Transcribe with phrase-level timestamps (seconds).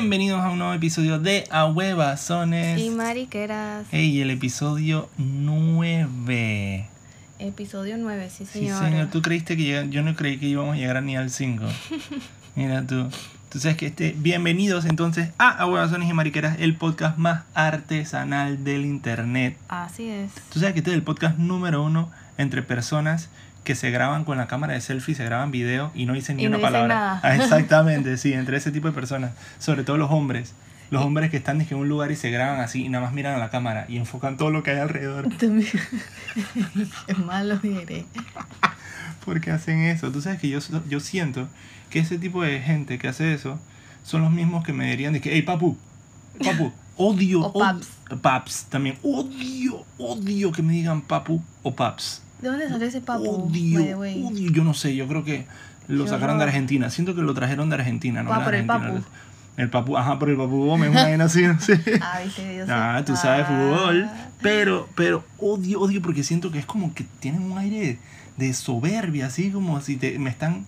[0.00, 2.80] Bienvenidos a un nuevo episodio de A Huevazones.
[2.80, 3.84] Y mariqueras.
[3.92, 6.86] Ey, el episodio 9.
[7.38, 8.82] Episodio 9, sí Sí, señor.
[8.82, 11.66] señor, tú creíste que llega- yo no creí que íbamos a llegar ni al 5.
[12.56, 13.10] Mira tú.
[13.50, 14.14] Tú sabes que este.
[14.16, 19.58] Bienvenidos entonces a A Huevazones y Mariqueras, el podcast más artesanal del internet.
[19.68, 20.30] Así es.
[20.50, 23.28] Tú sabes que este es el podcast número uno entre personas
[23.64, 26.44] que se graban con la cámara de selfie, se graban video y no dicen ni
[26.44, 26.94] Y no una dicen palabra.
[26.94, 27.20] nada.
[27.22, 29.32] Ah, exactamente, sí, entre ese tipo de personas.
[29.58, 30.54] Sobre todo los hombres.
[30.90, 33.34] Los hombres que están en un lugar y se graban así y nada más miran
[33.34, 35.28] a la cámara y enfocan todo lo que hay alrededor.
[35.38, 38.04] Qué malo eres.
[39.24, 40.10] ¿Por qué hacen eso?
[40.10, 40.58] Tú sabes que yo,
[40.88, 41.46] yo siento
[41.90, 43.60] que ese tipo de gente que hace eso
[44.02, 45.76] son los mismos que me dirían de que, hey, papu,
[46.42, 48.20] papu, odio, O od- paps.
[48.22, 52.19] paps también, odio, odio que me digan papu o paps.
[52.40, 53.28] ¿De dónde salió ese papu?
[53.46, 55.46] Odio, odio, yo no sé, yo creo que
[55.88, 56.44] lo sacaron de.
[56.44, 58.32] Argentina, siento que lo trajeron de Argentina, ¿no?
[58.32, 59.06] Ah, por el Argentina, papu.
[59.56, 61.80] El papu, ajá, por el papu Gómez, una vaina así, no sé.
[62.00, 62.72] Ah, viste, yo sé.
[62.72, 63.48] Ah, tú sabes Ah.
[63.48, 64.08] fútbol.
[64.40, 67.98] Pero, pero odio, odio porque siento que es como que tienen un aire
[68.38, 70.64] de soberbia, así como si te, me están.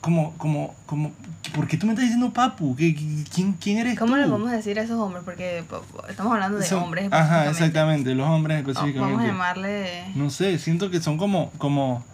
[0.00, 1.12] Como, como, como.
[1.54, 2.76] ¿Por qué tú me estás diciendo papu?
[2.76, 4.18] ¿Qué, qué- quién, ¿Quién eres ¿Cómo tú?
[4.20, 5.24] le vamos a decir a esos hombres?
[5.24, 7.12] Porque po- po- estamos hablando de Son- hombres.
[7.12, 7.50] Ajá, específicamente.
[7.50, 9.26] exactamente, los hombres O- Vamos a específicamente.
[9.26, 10.04] llamarle.
[10.14, 11.50] No sé, siento que son como.
[11.58, 12.04] como.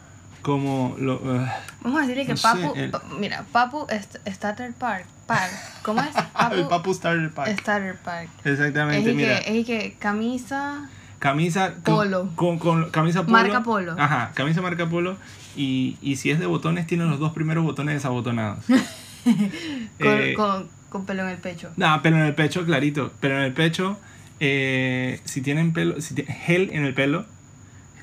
[0.42, 0.94] como.
[0.98, 1.46] Lo, uh,
[1.82, 2.72] Vamos a decirle que No sé, papu.
[2.76, 5.06] el- Mira, papu est- Starter Park.
[5.26, 5.50] Park.
[5.82, 6.08] ¿Cómo es?
[6.52, 7.60] el papu starter pack.
[7.60, 8.28] Starter Park.
[8.44, 9.40] Exactamente, Es mira.
[9.40, 10.88] que, es que camisa.
[11.18, 12.28] Camisa con- Polo.
[12.36, 13.32] Con, con camisa polo.
[13.32, 13.94] Marca polo.
[13.98, 15.16] Ajá, camisa marca polo.
[15.56, 18.64] Y, y si es de botones, tiene los dos primeros botones desabotonados.
[19.24, 19.50] Con,
[19.98, 21.70] Eh, con, con pelo en el pecho.
[21.76, 23.12] Nada, pelo en el pecho, clarito.
[23.20, 23.98] Pero en el pecho,
[24.40, 27.24] eh, si tienen pelo, si gel en el pelo,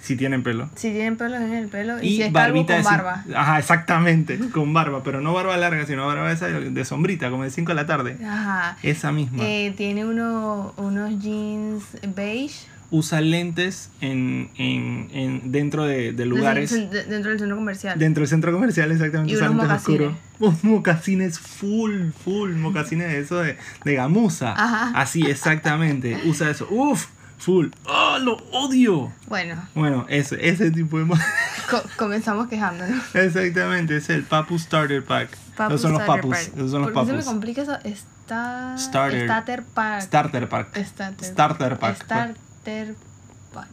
[0.01, 0.69] si tienen pelo.
[0.75, 2.91] Si tienen pelos en el pelo y, Y si es calvo barbita con de cin-
[3.03, 3.25] barba.
[3.35, 7.51] Ajá, exactamente, con barba, pero no barba larga, sino barba esa de sombrita, como de
[7.51, 8.17] 5 de la tarde.
[8.25, 8.77] Ajá.
[8.81, 9.43] Esa misma.
[9.45, 11.83] Eh, tiene uno, unos jeans
[12.15, 12.65] beige.
[12.91, 16.71] Usa lentes en, en, en, dentro de, de lugares.
[16.71, 17.99] de- de- dentro del centro comercial.
[17.99, 19.33] Dentro del centro comercial, exactamente.
[19.33, 20.13] Y unos lentes oscuros.
[20.39, 24.53] Unos mocasines full, full, mocasines de eso de, de gamuza.
[24.53, 24.91] Ajá.
[24.99, 26.19] Así, exactamente.
[26.25, 26.67] Usa eso.
[26.71, 27.05] Uf,
[27.37, 27.67] full.
[27.85, 29.11] ¡Oh, lo odio!
[29.27, 31.05] Bueno, Bueno, ese, ese tipo de...
[31.69, 33.03] co- comenzamos quejándonos.
[33.15, 35.29] exactamente, es el Papu Starter Pack.
[35.55, 36.31] Papu esos son los papus.
[36.37, 36.55] Pack.
[36.57, 37.77] Esos son los ¿Por qué se me complica eso?
[37.83, 38.75] Está...
[38.79, 39.25] Starter.
[39.25, 40.01] Starter Pack.
[40.01, 40.77] Starter Pack.
[40.85, 42.03] Starter, Starter Pack.
[42.03, 42.35] Starter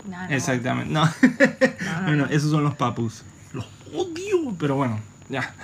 [0.08, 0.24] No.
[0.30, 0.92] Exactamente.
[0.92, 1.04] No.
[1.04, 1.12] no,
[2.04, 2.32] bueno, no.
[2.32, 3.22] esos son los papus.
[3.52, 4.98] Los odio, pero bueno,
[5.28, 5.54] ya.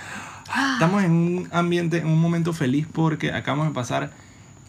[0.73, 4.11] Estamos en un ambiente, en un momento feliz porque acabamos de pasar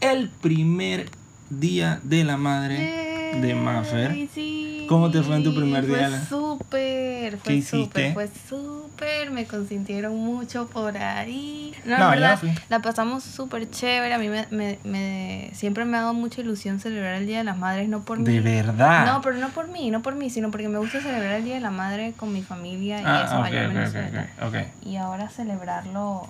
[0.00, 1.10] el primer
[1.50, 4.10] día de la madre de Maffer.
[4.10, 4.86] Ay, sí.
[4.88, 6.08] ¿Cómo te fue en tu primer día?
[6.10, 11.74] Fue súper, ¿Qué fue súper, fue súper, me consintieron mucho por ahí.
[11.84, 12.50] No, No, ya verdad, fui.
[12.68, 16.80] la pasamos súper chévere, a mí me, me, me- siempre me ha dado mucha ilusión
[16.80, 18.40] celebrar el Día de las Madres, no por De mí.
[18.40, 19.06] verdad.
[19.06, 21.54] No, pero no por mí, no por mí, sino porque me gusta celebrar el Día
[21.54, 24.28] de la Madre con mi familia y ah, eso ok, allá en ok, Venezuela.
[24.38, 24.86] ok, ok, ok.
[24.86, 26.28] Y ahora celebrarlo,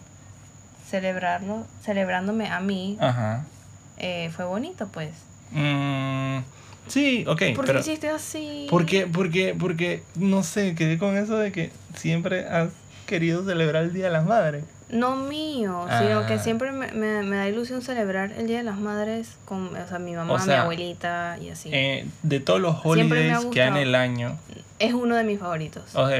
[0.88, 3.44] celebrarlo, celebrándome a mí, Ajá.
[3.96, 5.10] eh, fue bonito pues.
[5.50, 6.38] Mm,
[6.86, 8.66] sí, ok, ¿Por qué hiciste así?
[8.70, 12.70] Porque, porque, porque, no sé, quedé con eso de que siempre has
[13.06, 14.64] querido celebrar el Día de las Madres.
[14.90, 16.38] No mío, sino que Ah.
[16.38, 19.98] siempre me, me, me da ilusión celebrar el Día de las Madres con o sea,
[19.98, 21.70] mi mamá, O sea, mi abuelita y así.
[21.72, 24.38] Eh, de todos los holidays que hay en el año,
[24.78, 25.82] es uno de mis favoritos.
[25.94, 26.18] o sea,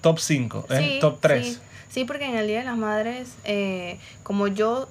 [0.00, 1.46] top 5, Sí, top 3.
[1.46, 1.58] Sí,
[1.88, 4.88] Sí, porque en el Día de las Madres, eh, como yo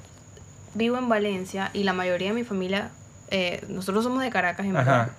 [0.74, 2.92] vivo en Valencia y la mayoría de mi familia,
[3.34, 5.10] eh, nosotros somos de Caracas, en verdad.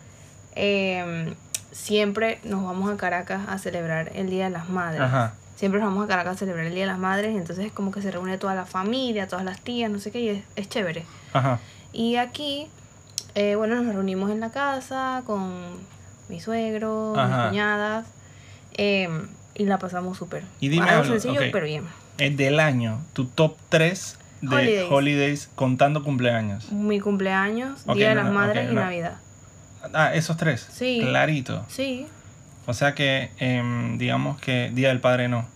[0.55, 1.35] Eh,
[1.73, 5.01] siempre nos vamos a Caracas a celebrar el Día de las Madres.
[5.03, 5.35] Ajá.
[5.57, 8.03] Siempre nos vamos a Caracas a celebrar el Día de las Madres, entonces como que
[8.03, 11.05] se reúne toda la familia, todas las tías, no sé qué, y es, es chévere.
[11.33, 11.59] Ajá.
[11.93, 12.69] Y aquí,
[13.35, 15.51] eh, bueno, nos reunimos en la casa con
[16.29, 17.49] mi suegro, mis Ajá.
[17.49, 18.07] cuñadas,
[18.75, 19.09] eh,
[19.57, 20.45] y la pasamos súper.
[20.61, 21.85] Y dime Algo sencillo, pero bien.
[22.19, 24.19] El del año, tu top 3
[24.51, 25.51] de holidays, Holidays.
[25.55, 26.71] contando cumpleaños.
[26.73, 28.81] Mi cumpleaños, Ok, Día de no, las no, Madres ok, y no.
[28.83, 29.17] Navidad.
[29.93, 30.67] Ah, esos tres.
[30.73, 31.01] Sí.
[31.03, 31.65] Clarito.
[31.69, 32.07] Sí.
[32.67, 35.47] O sea que, em, digamos que Día del Padre no.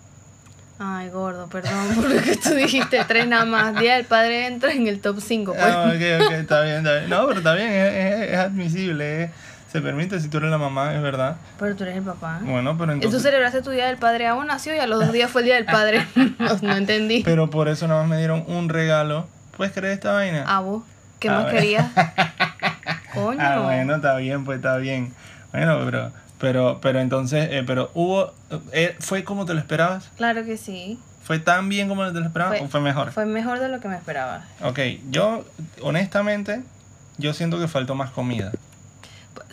[0.81, 3.03] Ay, gordo, perdón por lo que tú dijiste.
[3.09, 3.81] Tres nada más.
[3.81, 5.53] Día del Padre entra en el top 5.
[5.53, 5.65] Pues.
[5.65, 7.11] Ah, ok, ok, está bien, está bien.
[7.11, 9.25] No, pero está bien, es, es- es admisible.
[9.25, 9.31] es-
[9.71, 11.37] se permite si tú eres la mamá, es verdad.
[11.59, 12.41] Pero tú eres el papá.
[12.43, 13.23] Bueno, pero Y tú entonces...
[13.23, 15.55] celebraste tu Día del Padre, aún nació y a los dos días fue el Día
[15.57, 16.07] del Padre.
[16.15, 17.23] no, no entendí.
[17.25, 19.27] Pero por eso nada más me dieron un regalo.
[19.57, 20.45] ¿Puedes creer esta vaina?
[20.47, 20.85] Ah, vos.
[21.19, 21.55] ¿Qué A más ver.
[21.57, 21.87] querías?
[23.15, 23.39] Coño.
[23.41, 25.13] Ah, bueno, está bien, pues está bien.
[25.53, 28.33] Bueno, pero, pero, pero entonces, eh, pero hubo,
[28.73, 30.09] eh, ¿fue como te lo esperabas?
[30.17, 30.99] Claro que sí.
[31.25, 33.11] ¿Fue tan bien como te lo esperaba Fue- o fue mejor?
[33.13, 34.45] Fue mejor de lo que me esperaba.
[34.63, 34.79] Ok,
[35.11, 35.45] yo
[35.83, 36.63] honestamente,
[37.19, 38.53] yo siento que faltó más comida.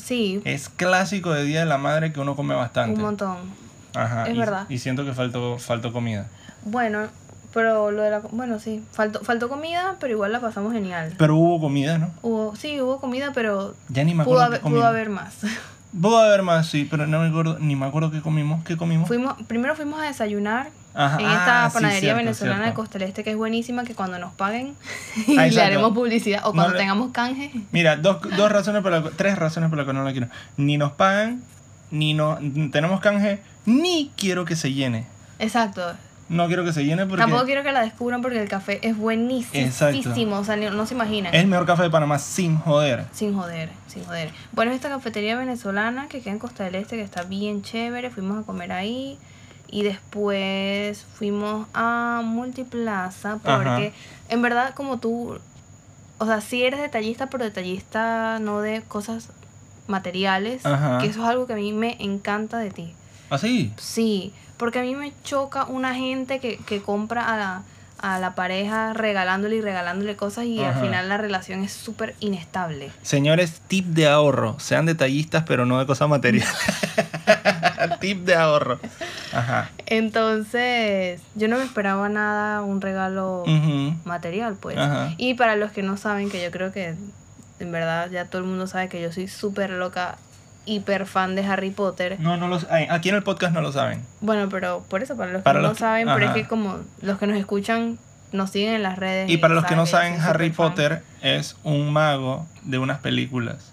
[0.05, 2.95] Sí, Es clásico de Día de la Madre que uno come bastante.
[2.95, 3.37] un montón.
[3.95, 4.67] Ajá, es y, verdad.
[4.69, 6.27] Y siento que faltó, faltó comida.
[6.63, 7.07] Bueno,
[7.55, 8.19] pero lo de la...
[8.19, 11.15] Bueno, sí, faltó, faltó comida, pero igual la pasamos genial.
[11.17, 12.11] Pero hubo comida, ¿no?
[12.21, 15.33] Hubo, sí, hubo comida, pero Ya ni me pudo acuerdo qué haber, pudo haber más.
[15.99, 18.63] Pudo haber más, sí, pero no me acuerdo, ni me acuerdo qué comimos.
[18.63, 19.07] ¿Qué comimos?
[19.07, 22.73] Fuimos, primero fuimos a desayunar Ajá, en esta ah, sí, panadería cierto, venezolana de.
[22.73, 24.75] Costa del Este que es buenísima, que cuando nos paguen
[25.17, 25.61] Ah, le exacto.
[25.61, 27.51] haremos publicidad o No cuando le- tengamos canje.
[27.71, 30.27] Mira, dos, dos razones por las tres razones por las que no la quiero.
[30.57, 31.43] Ni nos pagan,
[31.91, 32.39] ni no,
[32.71, 35.05] tenemos canje, ni quiero que se llene.
[35.39, 35.95] Exacto.
[36.27, 38.97] No quiero que se llene porque Tampoco quiero que la descubran porque el café es
[38.97, 39.67] buenísimo.
[40.37, 41.35] O sea, no se imaginan.
[41.35, 43.05] es el mejor café de Panamá sin joder.
[43.11, 44.31] Sin joder, sin joder.
[44.51, 48.41] Bueno, esta cafetería venezolana que queda en Costa del Este, que está bien chévere, fuimos
[48.41, 49.19] a comer ahí.
[49.75, 53.91] Y después fuimos a Multiplaza, porque
[54.29, 55.37] en verdad como tú,
[56.17, 59.31] o sea, sí eres detallista, pero detallista no de cosas
[59.87, 60.99] materiales, Ajá.
[60.99, 62.93] que eso es algo que a mí me encanta de ti.
[63.29, 63.73] ¿Así?
[63.75, 67.63] Sí, porque a mí me choca una gente que, que compra a la,
[67.97, 72.91] a la pareja regalándole y regalándole cosas y al final la relación es súper inestable.
[73.01, 74.57] Señores, tip de ahorro.
[74.57, 76.47] Sean detallistas, pero no de cosas materiales.
[77.99, 78.79] tip de ahorro.
[79.35, 79.69] Ajá.
[79.87, 83.43] Entonces, yo no me esperaba nada, un regalo
[84.05, 84.77] material, pues.
[84.77, 85.13] Ajá.
[85.17, 86.95] Y para los que no saben, que yo creo que
[87.59, 90.17] en verdad ya todo el mundo sabe que yo soy súper loca,
[90.65, 92.17] hiper fan de Harry Potter.
[92.19, 94.01] No, no lo ay, Aquí en el podcast no lo saben.
[94.21, 96.47] Bueno, pero por eso, para los que Para no los que- saben, pero es que
[96.47, 97.97] como los que nos escuchan
[98.31, 99.29] nos siguen en las redes.
[99.29, 100.49] Y para los que no saben, Harry.
[100.49, 103.71] Potter es un mago de unas películas.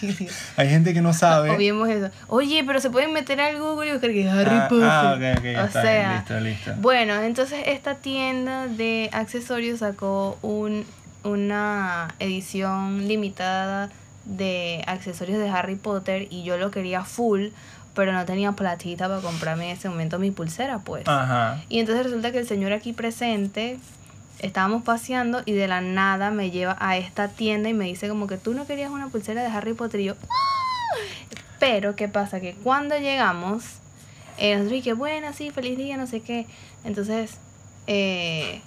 [0.56, 1.50] Hay gente que no sabe.
[1.50, 2.10] Obviemos eso.
[2.28, 4.88] Oye, pero se pueden meter al Google y buscar que Harry Ah, Potter.
[4.90, 6.72] ah, ok, ok, o está bien, sea, listo, listo.
[6.78, 10.84] Bueno, entonces esta tienda de accesorios sacó un,
[11.24, 13.90] una edición limitada
[14.24, 17.48] de accesorios de Harry Potter y yo lo quería full,
[17.94, 21.06] pero no tenía platita para comprarme en ese momento mi pulsera, pues.
[21.08, 21.60] Ajá.
[21.68, 23.78] Y entonces resulta que el señor aquí presente,
[24.40, 28.26] estábamos paseando y de la nada me lleva a esta tienda y me dice como
[28.26, 30.14] que tú no querías una pulsera de Harry Potter y yo...
[30.28, 30.96] "Ah".
[31.58, 32.40] Pero, ¿qué pasa?
[32.40, 33.64] Que cuando llegamos,
[34.38, 36.46] eh, nosotros dije, bueno, sí, feliz día, no sé qué.
[36.84, 37.32] Entonces,
[37.86, 38.62] eh,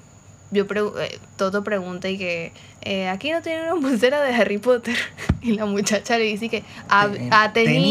[0.51, 4.59] yo pregu- eh, Toto pregunta y que, eh, aquí no tienen una pulsera de Harry
[4.59, 4.95] Potter.
[5.41, 7.83] Y la muchacha le dice que, "Ah, Ten- ah, teníamos.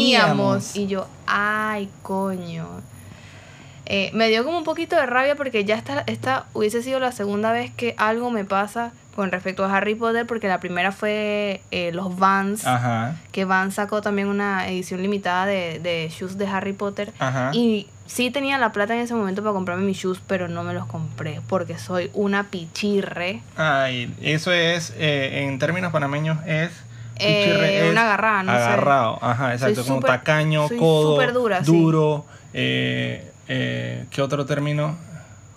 [0.71, 0.75] teníamos.
[0.77, 2.67] Y yo, ay, coño.
[3.85, 7.11] Eh, me dio como un poquito de rabia porque ya esta, esta hubiese sido la
[7.11, 11.61] segunda vez que algo me pasa con respecto a Harry Potter, porque la primera fue
[11.69, 13.15] eh, los Vans, Ajá.
[13.31, 17.13] que Vans sacó también una edición limitada de, de shoes de Harry Potter.
[17.19, 17.51] Ajá.
[17.53, 20.73] Y sí tenía la plata en ese momento para comprarme mis shoes, pero no me
[20.73, 23.41] los compré porque soy una pichirre.
[23.55, 26.71] Ay, eso es, eh, en términos panameños, es.
[27.19, 28.57] Eh, una agarrada, no sé.
[28.57, 29.75] Agarrado, ajá, exacto.
[29.75, 31.71] Soy como súper- tacaño, soy codo, dura, sí.
[31.71, 32.25] duro.
[32.55, 34.97] Eh, eh, ¿Qué otro término?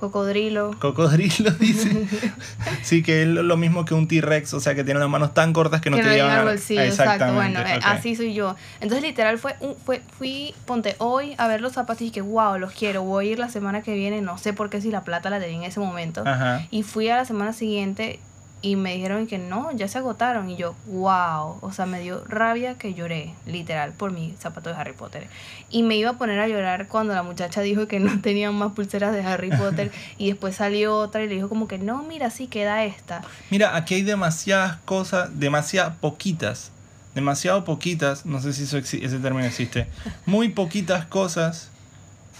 [0.00, 0.76] Cocodrilo.
[0.78, 2.06] Cocodrilo, dice.
[2.82, 5.52] sí, que es lo mismo que un T-Rex, o sea, que tiene las manos tan
[5.52, 7.32] cortas que no que te no llevan al bolsillo, exacto.
[7.32, 8.56] Bueno, eh, así soy yo.
[8.80, 12.58] Entonces, literal, fue, un, fue fui, ponte hoy a ver los zapatos y que, wow,
[12.58, 13.02] los quiero.
[13.04, 15.40] Voy a ir la semana que viene, no sé por qué si la plata la
[15.40, 16.22] tenía en ese momento.
[16.26, 16.66] Ajá.
[16.70, 18.20] Y fui a la semana siguiente
[18.62, 20.50] y me dijeron que no, ya se agotaron.
[20.50, 21.58] Y yo, wow.
[21.60, 25.28] O sea, me dio rabia que lloré, literal, por mi zapato de Harry Potter.
[25.70, 28.72] Y me iba a poner a llorar cuando la muchacha dijo que no tenían más
[28.72, 29.92] pulseras de Harry Potter.
[30.18, 33.22] y después salió otra y le dijo como que no, mira, sí queda esta.
[33.50, 36.72] Mira, aquí hay demasiadas cosas, demasiadas poquitas,
[37.14, 39.86] demasiado poquitas, no sé si eso ese término existe,
[40.26, 41.70] muy poquitas cosas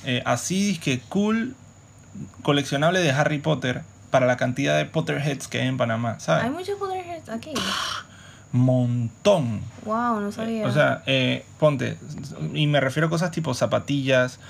[0.04, 1.56] eh, así que cool,
[2.42, 6.50] coleccionable de Harry Potter para la cantidad de Potterheads que hay en Panamá, Hay ¿sabes?
[6.52, 7.52] muchos Potterheads aquí.
[8.52, 9.60] Montón.
[9.84, 10.66] Wow, no sabía.
[10.66, 11.98] O sea, eh, ponte,
[12.54, 14.40] y me refiero a cosas tipo zapatillas,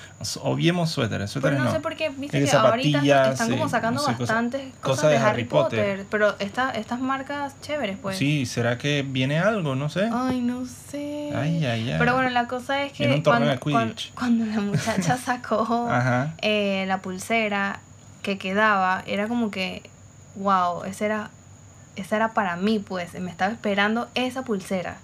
[0.43, 1.73] obviemos suéteres, Pero suéteres no, no.
[1.73, 5.05] sé por qué, viste Eh, que ahorita están como sacando no sé, cosas- bastantes cosas,
[5.11, 5.79] de de Harry Potter.
[5.99, 6.07] Potter.
[6.11, 8.17] Pero esta, estas marcas chéveres, pues.
[8.17, 9.75] Sí, ¿será que viene algo?
[9.75, 10.09] No sé.
[10.13, 11.33] Ay, no sé.
[11.35, 11.97] Ay, ay, ay.
[11.99, 15.89] Pero bueno, la cosa es que cuando, cuando, cuando la muchacha sacó
[16.43, 17.81] eh, la pulsera
[18.26, 19.83] que quedaba, era como que,
[20.35, 21.30] wow, esa era,
[21.95, 23.14] esa era para mí, pues.
[23.21, 24.99] Me estaba esperando esa pulsera.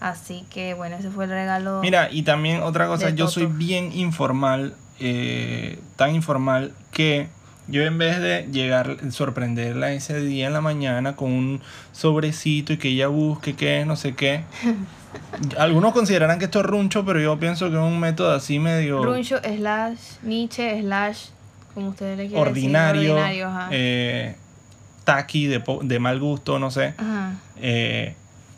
[0.00, 1.80] Así que bueno, ese fue el regalo.
[1.80, 3.30] Mira, y también otra cosa, yo Toto.
[3.30, 7.28] soy bien informal, eh, tan informal que
[7.68, 11.60] yo en vez de llegar, sorprenderla ese día en la mañana con un
[11.92, 14.42] sobrecito y que ella busque qué es, no sé qué.
[15.56, 19.04] Algunos considerarán que esto es runcho, pero yo pienso que es un método así medio...
[19.04, 21.28] Runcho slash Nietzsche slash
[21.76, 23.68] como ustedes le quieren ordinario, ordinario, ajá.
[23.70, 24.34] eh,
[25.04, 26.94] taqui, de, po- de mal gusto, no sé.
[26.98, 27.34] Ajá.
[27.60, 28.14] eh,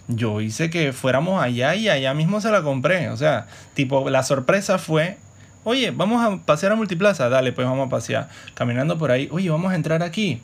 [0.06, 3.10] yo hice que fuéramos allá y allá mismo se la compré.
[3.10, 5.18] O sea, tipo, la sorpresa fue,
[5.64, 7.28] oye, vamos a pasear a Multiplaza.
[7.28, 8.28] Dale, pues vamos a pasear.
[8.54, 10.40] Caminando por ahí, oye, vamos a entrar aquí.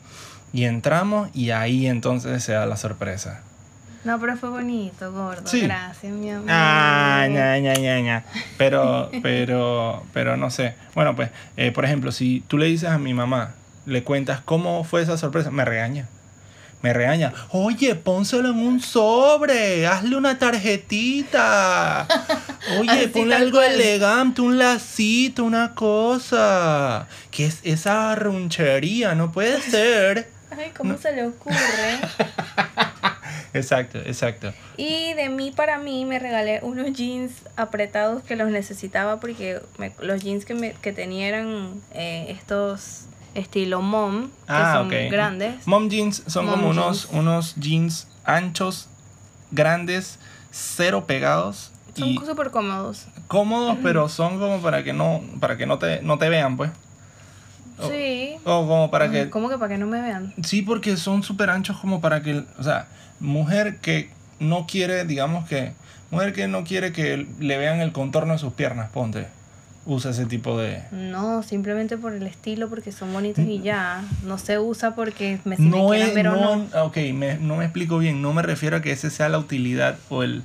[0.53, 3.41] Y entramos y ahí entonces se da la sorpresa.
[4.05, 5.47] No, pero fue bonito, gordo.
[5.47, 5.61] Sí.
[5.61, 6.47] Gracias, mi amor.
[6.47, 8.23] Ah, ña, ña, ña, ña.
[8.55, 10.75] Pero, pero, pero no sé.
[10.93, 13.55] Bueno, pues, eh, por ejemplo, si tú le dices a mi mamá,
[13.87, 16.07] le cuentas cómo fue esa sorpresa, me regaña.
[16.83, 17.33] Me regaña.
[17.49, 19.87] Oye, pónselo en un sobre.
[19.87, 22.07] Hazle una tarjetita.
[22.79, 23.71] Oye, ponle algo cual.
[23.71, 27.07] elegante, un lacito, una cosa.
[27.31, 29.15] ¿Qué es esa runchería?
[29.15, 30.29] No puede ser.
[30.51, 31.55] Ay, ¿cómo se le ocurre?
[33.55, 34.53] Exacto, exacto.
[34.77, 39.93] Y de mí para mí me regalé unos jeans apretados que los necesitaba porque me-
[40.01, 44.93] los jeans que, me, que tenía eran eh, estos estilo mom, que Ah, son ok.
[45.11, 45.65] grandes.
[45.67, 47.13] Mom jeans son Mom como unos, jeans.
[47.19, 48.87] unos jeans anchos,
[49.51, 50.19] grandes,
[50.51, 53.07] cero pegados Son súper cómodos.
[53.27, 56.71] cómodos, pero son como para que no, para que no te, no te vean, pues.
[57.89, 58.37] Sí.
[58.45, 59.29] O como para que.
[59.29, 60.33] ¿Cómo que para que no me vean?
[60.43, 62.43] Sí, porque son súper anchos como para que.
[62.57, 62.87] O sea,
[63.19, 65.71] mujer que no quiere, digamos que.
[66.11, 69.27] Mujer que no quiere que le vean el contorno de sus piernas, ponte.
[69.87, 70.81] Usa ese tipo de.
[70.91, 74.03] No, simplemente por el estilo, porque son bonitos y ya.
[74.23, 76.83] No se usa porque me, si me no quieren es, ver o no, no.
[76.85, 78.21] ok, me- no me explico bien.
[78.21, 80.41] No me refiero a que ese sea la utilidad o el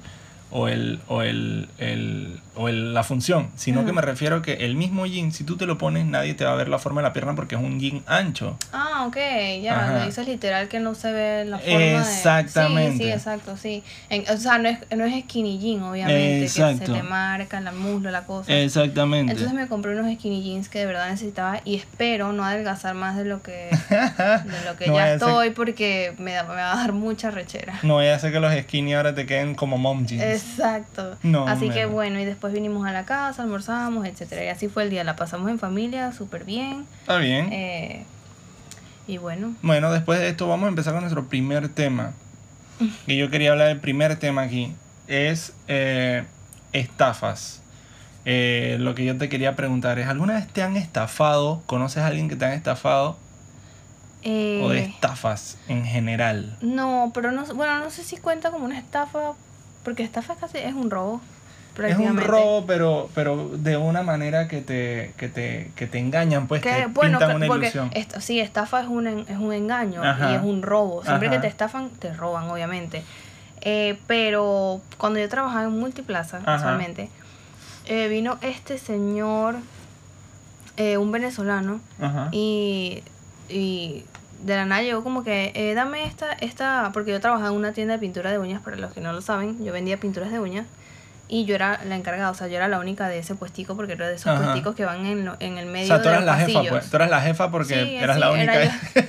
[0.53, 4.53] o el o el, el- o el- la función, sino que me refiero a que
[4.67, 7.01] el mismo jean, si tú te lo pones, nadie te va a ver la forma
[7.01, 8.59] de la pierna porque es un jean ancho.
[8.73, 9.17] Ah, ok,
[9.63, 11.97] ya, lo dices literal que no se ve la forma de...
[11.99, 12.99] Exactamente.
[12.99, 13.83] Sí, sí, exacto, sí.
[14.11, 16.93] En- o sea, no es, no es skinny jean, obviamente, que se Exacto.
[16.93, 18.53] te marca la muslo, la cosa.
[18.53, 19.33] Exactamente.
[19.33, 23.17] Entonces me compré unos skinny jeans que de verdad necesitaba y espero no adelgazar más
[23.17, 26.73] de lo que, de lo que No ya ser- estoy porque me, da- me va
[26.73, 27.79] a dar mucha rechera.
[27.83, 30.23] No vaya a ser que los skinny ahora te queden como mom jeans.
[30.43, 31.17] Exacto.
[31.23, 34.45] No, así que bueno, y después vinimos a la casa, almorzamos, etcétera.
[34.45, 36.87] Y así fue el día, la pasamos en familia, súper bien.
[37.01, 37.53] Está bien.
[37.53, 38.05] eh,
[39.07, 42.13] y bueno, Bueno, después de esto vamos a empezar con nuestro primer tema.
[43.07, 44.73] Que yo quería hablar del primer tema aquí.
[45.09, 46.25] Es eh,
[46.73, 47.61] estafas.
[48.25, 51.63] Eh, lo que yo te quería preguntar es, ¿alguna vez te han estafado?
[51.67, 53.19] ¿Conoces a alguien que te han estafado?
[54.23, 56.57] eh, ¿O de estafas en general?
[56.61, 59.33] No, pero no, bueno, no sé si cuenta como una estafa,
[59.85, 61.21] porque estafa casi es un robo.
[61.87, 66.47] Es un robo, pero, pero de una manera que te, que te, que te engañan,
[66.47, 67.91] pues Que, te bueno, pintan una porque ilusión.
[68.19, 70.33] sí, estafa es un, es un engaño Ajá.
[70.33, 71.03] y es un robo.
[71.05, 71.37] Siempre Ajá.
[71.37, 73.03] que te estafan, te roban, obviamente.
[73.63, 77.09] Eh, pero cuando yo trabajaba en Multiplaza, casualmente,
[77.87, 79.57] eh, vino este señor,
[80.77, 82.29] eh, un venezolano, Ajá.
[82.33, 83.03] y,
[83.49, 84.05] y
[84.43, 87.73] de la nada llegó como que, eh, dame esta, esta, porque yo trabajaba en una
[87.73, 90.39] tienda de pintura de uñas, para los que no lo saben, yo vendía pinturas de
[90.41, 90.67] uñas.
[91.33, 93.93] Y yo era la encargada, o sea, yo era la única de ese puestico, porque
[93.93, 94.43] era de esos Ajá.
[94.43, 96.35] puesticos que van en, lo- en el o medio sea, tú de eras los la
[96.35, 96.69] jefa, pasillos.
[96.79, 96.91] pues.
[96.91, 98.65] Tú eras la jefa porque Sí, eras sí, la era única.
[98.65, 99.03] yo.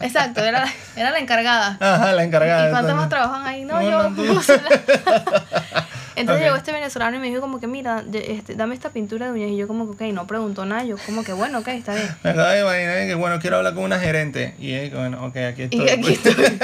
[0.00, 1.76] Exacto, era la, era la encargada.
[1.80, 2.62] Ajá, la encargada.
[2.62, 3.64] ¿Y de cuántos más trabajan ahí?
[3.64, 4.08] No, No, yo.
[4.10, 4.40] no, tú.
[6.20, 9.32] Entonces llegó este venezolano y me dijo como que, mira, este, dame esta pintura de
[9.32, 9.50] uñas.
[9.50, 10.84] Y yo como que, ok, no preguntó nada.
[10.84, 12.08] Yo como que, bueno, ok, está bien.
[12.22, 14.54] Me acabo de imaginar que, bueno, quiero hablar con una gerente.
[14.58, 15.80] Y es, bueno, ok, aquí estoy.
[15.80, 16.34] Y que aquí estoy.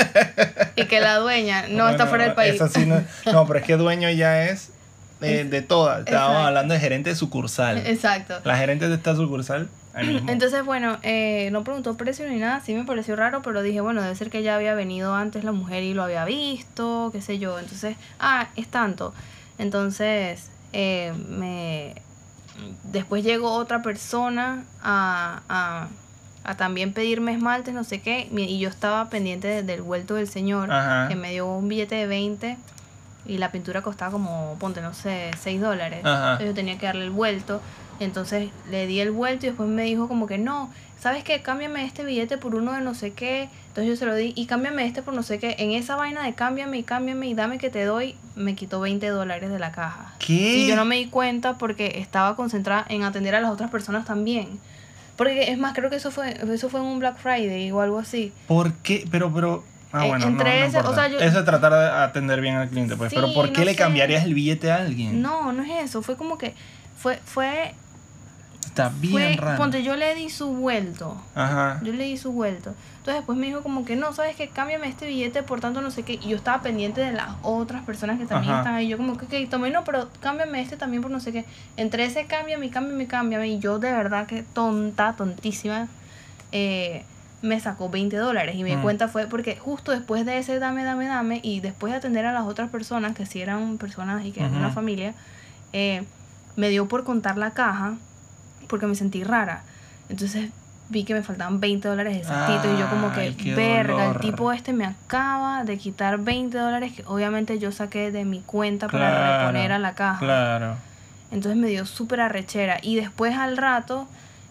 [0.76, 2.54] Y que la dueña no está fuera del país.
[2.54, 3.00] eso sí no,
[3.32, 4.72] no, pero es que dueño ya es
[5.20, 6.00] de, de todas.
[6.00, 7.78] Estábamos hablando de gerente de sucursal.
[7.86, 8.40] Exacto.
[8.44, 9.68] La gerente de esta sucursal.
[10.28, 14.02] Entonces, bueno, eh, no preguntó precio ni nada, sí me pareció raro, pero dije, bueno,
[14.02, 17.38] debe ser que ya había venido antes la mujer y lo había visto, qué sé
[17.38, 17.58] yo.
[17.58, 19.14] Entonces, ah, es tanto.
[19.58, 21.94] Entonces, eh, me...
[22.84, 25.88] Después llegó otra persona a, a,
[26.44, 30.28] a también pedirme esmaltes, no sé qué, y yo estaba pendiente de- del vuelto del
[30.28, 31.08] señor, Ajá.
[31.08, 32.56] que me dio un billete de 20
[33.26, 36.00] y la pintura costaba como, ponte, no sé, 6 dólares.
[36.04, 37.60] Entonces yo tenía que darle el vuelto.
[37.98, 40.70] Entonces le di el vuelto y después me dijo como que no,
[41.00, 41.42] ¿sabes qué?
[41.42, 43.48] Cámbiame este billete por uno de no sé qué.
[43.68, 45.56] Entonces yo se lo di y cámbiame este por no sé qué.
[45.58, 49.06] En esa vaina de cámbiame y cámbiame y dame que te doy, me quitó 20
[49.08, 50.14] dólares de la caja.
[50.18, 50.32] ¿Qué?
[50.58, 54.04] Y yo no me di cuenta porque estaba concentrada en atender a las otras personas
[54.06, 54.60] también.
[55.16, 57.98] Porque es más, creo que eso fue, eso fue en un Black Friday o algo
[57.98, 58.32] así.
[58.48, 59.06] ¿Por qué?
[59.10, 59.64] Pero, pero.
[59.92, 60.94] Ah, Eh, bueno, entre no, no o importa.
[60.94, 63.12] sea, yo- Eso es tratar de atender bien al cliente, pues.
[63.14, 63.76] pero ¿por qué no le sé.
[63.78, 65.22] cambiarías el billete a alguien?
[65.22, 66.02] No, no es eso.
[66.02, 66.52] Fue como que
[66.98, 67.74] fue, fue,
[68.64, 69.56] Está bien fue, raro.
[69.58, 71.20] ponte, yo le di su vuelto.
[71.34, 71.80] Ajá.
[71.84, 72.74] Yo le di su vuelto.
[72.98, 75.90] Entonces después me dijo como que no, sabes que cámbiame este billete por tanto no
[75.90, 76.14] sé qué.
[76.14, 78.62] Y yo estaba pendiente de las otras personas que también Ajá.
[78.62, 78.88] están ahí.
[78.88, 81.44] Yo como que, ok, tomé no, pero cámbiame este también por no sé qué.
[81.76, 83.48] Entre ese cámbiame, cámbiame, cámbiame.
[83.48, 85.88] Y yo de verdad que tonta, tontísima.
[86.52, 87.04] eh,
[87.42, 88.56] me sacó 20 dólares.
[88.56, 88.80] Y mi Mm.
[88.82, 92.32] cuenta fue porque justo después de ese dame, dame, dame, y después de atender a
[92.32, 95.12] las otras personas, que sí eran personas y que eran una familia,
[95.74, 96.04] eh,
[96.56, 97.96] me dio por contar la caja
[98.68, 99.62] porque me sentí rara.
[100.08, 100.50] Entonces
[100.90, 104.20] vi que me faltaban 20 dólares exactitos y yo como que, verga, el dolor".
[104.20, 108.88] tipo este me acaba de quitar 20 dólares que obviamente yo saqué de mi cuenta
[108.88, 110.18] para reponer a la caja.
[110.18, 110.76] Claro.
[111.30, 112.78] Entonces me dio súper arrechera.
[112.82, 114.06] Y después al rato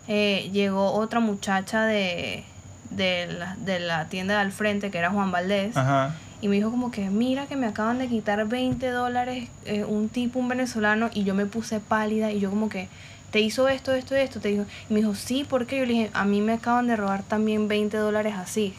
[0.08, 2.43] eh, llegó otra muchacha de,
[2.89, 6.15] de, la, de la tienda de al frente, que era Juan Valdés, Ajá.
[6.41, 10.10] y me dijo como que, mira que me acaban de quitar 20 dólares eh, un
[10.10, 12.89] tipo, un venezolano, y yo me puse pálida y yo como que,
[13.34, 16.10] te hizo esto, esto, esto, te dijo, y me dijo, sí, porque yo le dije,
[16.13, 18.75] a mí me acaban de robar también 20 dólares así.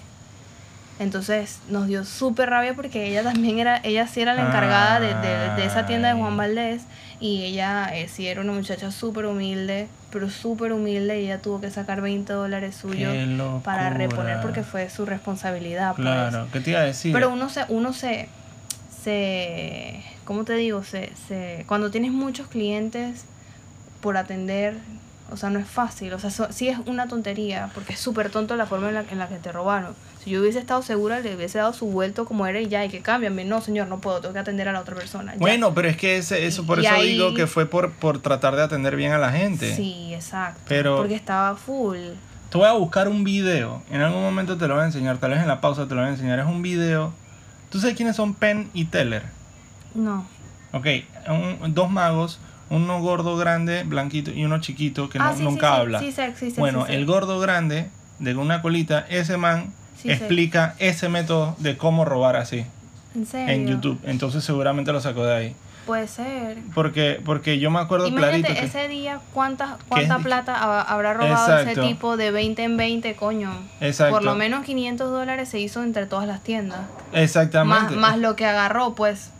[1.00, 5.08] Entonces nos dio súper rabia porque ella también era, ella sí era la encargada de,
[5.08, 6.36] de, de esa tienda de Juan.
[6.36, 6.82] Valdés
[7.18, 11.60] y ella eh, sí era una muchacha súper humilde, pero súper humilde y ella tuvo
[11.60, 13.12] que sacar 20 dólares suyos
[13.64, 15.96] para reponer porque fue su responsabilidad.
[15.96, 16.06] pues.
[16.06, 16.46] Claro.
[16.52, 17.12] ¿Qué te iba a decir?
[17.12, 18.28] Pero uno se, uno se,
[19.02, 20.84] se, ¿cómo te digo?
[20.84, 23.24] Se, se, cuando tienes muchos clientes
[24.04, 24.76] por atender,
[25.32, 26.12] o sea, no es fácil.
[26.12, 29.04] O sea, so- sí es una tontería, porque es súper tonto la forma en la,
[29.10, 29.94] en la que te robaron.
[30.22, 32.90] Si yo hubiese estado segura, le hubiese dado su vuelto como era y ya, y
[32.90, 33.44] que cámbiame.
[33.46, 35.32] No, señor, no puedo, tengo que atender a la otra persona.
[35.32, 35.38] ya.
[35.38, 38.20] Bueno, pero es que ese, eso, por Y eso ahí- digo que fue por, por
[38.20, 39.74] tratar de atender bien a la gente.
[39.74, 40.60] Sí, exacto.
[40.68, 41.96] Pero- Porque estaba full.
[42.50, 43.82] Te voy a buscar un video.
[43.90, 45.16] En algún momento te lo voy a enseñar.
[45.16, 46.38] Tal vez en la pausa te lo voy a enseñar.
[46.38, 47.12] Es un video.
[47.70, 49.22] ¿Tú sabes quiénes son Penn y Teller?
[49.94, 50.26] No.
[50.72, 50.86] Ok,
[51.28, 52.38] un- dos magos.
[52.70, 56.00] Uno gordo grande, blanquito, y uno chiquito que ah, sí, sí, nunca sí, habla.
[56.00, 59.72] Sí, bueno, el gordo grande, de una colita, ese man
[60.04, 62.66] explica ese método de cómo robar así
[63.14, 63.54] ¿En serio?
[63.54, 63.98] en YouTube.
[64.04, 65.56] Entonces seguramente lo sacó de ahí.
[65.86, 66.56] Puede ser.
[66.74, 68.66] Porque, porque yo me acuerdo Imagínate clarito que...
[68.66, 71.70] ese día cuánta, cuánta plata hab- habrá robado Exacto.
[71.72, 73.52] ese tipo de 20 en 20, coño.
[73.80, 74.14] Exacto.
[74.14, 76.80] Por lo menos 500 dólares se hizo entre todas las tiendas.
[76.80, 77.96] Más, Exactamente.
[77.96, 79.30] más lo que agarró, pues.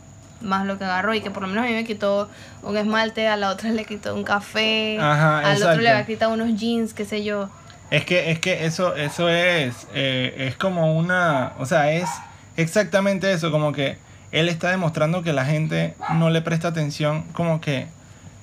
[0.45, 1.15] Más lo que agarró.
[1.15, 2.29] Y que por lo menos a mí me quitó
[2.63, 4.99] un esmalte, a la otra le quitó un café.
[5.01, 7.49] Ajá, al otro le había quitado unos jeans, qué sé yo.
[7.91, 12.09] Es que, es que eso, eso es, eh, es como una, o sea, es
[12.57, 13.99] exactamente eso, como que
[14.33, 17.87] él está demostrando que la gente no le presta atención, como que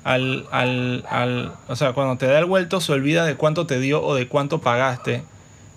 [0.04, 3.80] al, al, al, o sea, cuando te da el vuelto se olvida de cuánto te
[3.80, 5.24] dio o de cuánto pagaste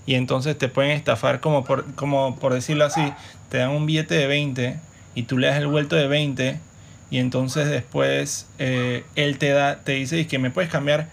[0.06, 3.12] y entonces te pueden estafar como por, como por decirlo así,
[3.48, 4.78] te dan un billete de 20
[5.14, 6.58] y tú le das el vuelto de 20
[7.10, 11.08] y entonces después eh, él te da, te dice "Y que me puedes cambiar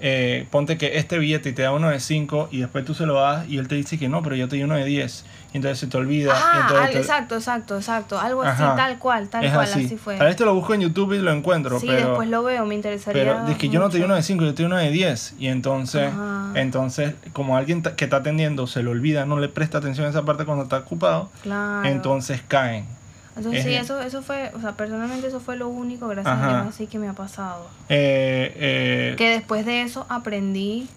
[0.00, 3.04] eh, ponte que este billete y te da uno de 5 y después tú se
[3.04, 5.24] lo das y él te dice que no, pero yo te di uno de 10
[5.52, 6.32] y entonces se te olvida.
[6.36, 8.20] Ah, al- te- exacto, exacto, exacto.
[8.20, 8.76] Algo así, Ajá.
[8.76, 9.86] tal cual, tal es cual, así.
[9.86, 10.16] así, fue.
[10.16, 12.64] Tal vez te lo busco en YouTube y lo encuentro, sí, pero, después lo veo,
[12.64, 13.20] me interesaría.
[13.40, 14.88] pero es que yo no te di uno de 5, yo te di uno de
[14.92, 16.52] 10 y entonces, Ajá.
[16.54, 20.24] entonces como alguien que está atendiendo se le olvida, no le presta atención a esa
[20.24, 21.88] parte cuando está ocupado, Claro.
[21.88, 22.84] entonces caen.
[23.38, 26.58] Entonces Es- sí, eso, eso fue, o sea, personalmente eso fue lo único, gracias Ajá.
[26.58, 27.66] a Dios, así que me ha pasado.
[27.88, 30.88] Eh, eh, Que después de eso aprendí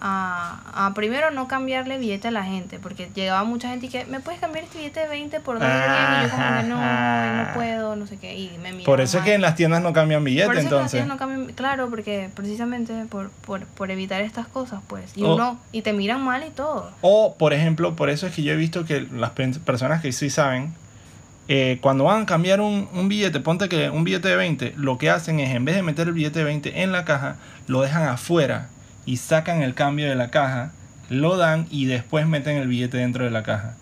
[0.00, 4.04] a, a primero no cambiarle billete a la gente, porque llegaba mucha gente y que,
[4.06, 5.84] ¿me puedes cambiar este billete de 20 por 2 de 10?
[5.88, 7.44] Y yo como que no, Ajá.
[7.48, 9.92] no puedo, no sé qué, y me por eso es que en las tiendas no
[9.92, 10.98] cambian billete, Por eso es que las entonces.
[11.00, 15.34] tiendas no cambian- claro, porque precisamente por, por, por evitar estas cosas, pues, y O-
[15.34, 16.92] uno, y te miran mal y todo.
[17.00, 20.12] O, por ejemplo, por eso es que yo he visto que las pe- personas que
[20.12, 20.72] sí saben,
[21.48, 24.98] eh, cuando van a cambiar un, un billete, ponte que un billete de 20, lo
[24.98, 27.80] que hacen es, en vez de meter el billete de 20 en la caja, lo
[27.82, 28.68] dejan afuera
[29.06, 30.72] y sacan el cambio de la caja,
[31.08, 33.74] lo dan y después meten el billete dentro de la caja.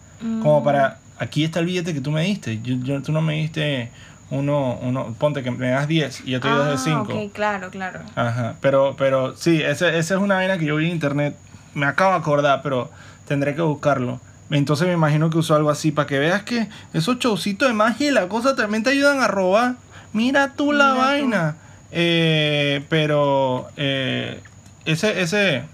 [0.42, 0.64] Como Mm.
[0.64, 3.90] para, aquí está el billete que tú me diste, yo, yo- tú no me diste
[4.30, 7.12] uno, uno, ponte que me das 10 y yo te doy dos de Ah, 5.
[7.14, 8.00] ok, claro, claro.
[8.14, 11.36] Ajá, pero, pero sí, ese- esa es una vaina que yo vi en internet.
[11.74, 12.90] Me acabo de acordar, pero
[13.26, 14.20] tendré que buscarlo.
[14.50, 18.08] Entonces me imagino que usó algo así para que veas que esos showcitos de magia
[18.08, 19.74] y la cosa también te ayudan a robar.
[20.12, 20.98] Mira tú la tú.
[20.98, 21.56] vaina.
[21.90, 24.40] Eh, pero eh,
[24.84, 25.64] ese, ese,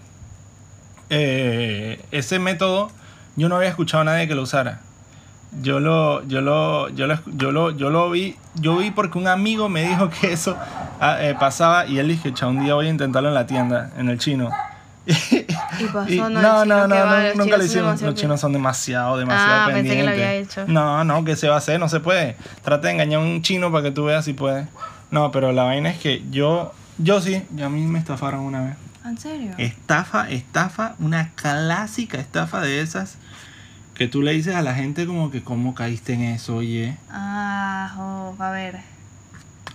[1.11, 2.91] eh, ese método
[3.37, 4.81] yo no había escuchado a nadie que lo usara.
[5.61, 9.29] Yo lo, yo lo, yo lo, yo lo, yo lo vi, yo vi porque un
[9.29, 10.57] amigo me dijo que eso
[10.99, 13.91] ah, eh, pasaba y él dije, "Chao, un día voy a intentarlo en la tienda,
[13.99, 14.51] en el chino.
[15.07, 17.87] Y pasó, Y- no, no, no, no, va, no, nunca lo hicieron.
[17.89, 20.29] demasiado Los chinos son demasiado, demasiado Ah, pensé que lo pendientes.
[20.29, 20.65] había hecho.
[20.69, 22.37] No, no, que se va a hacer, no se puede.
[22.63, 24.67] Trata de engañar a un chino para que tú veas si puede.
[25.11, 28.61] No, pero la vaina es que yo, yo sí, y a mí me estafaron una
[28.63, 28.75] vez.
[29.05, 29.51] ¿En serio?
[29.59, 33.17] Estafa, estafa, una clásica estafa de esas
[33.95, 36.97] que tú le dices a la gente como que cómo caíste en eso, oye.
[37.11, 38.81] Ah, oh, a ver.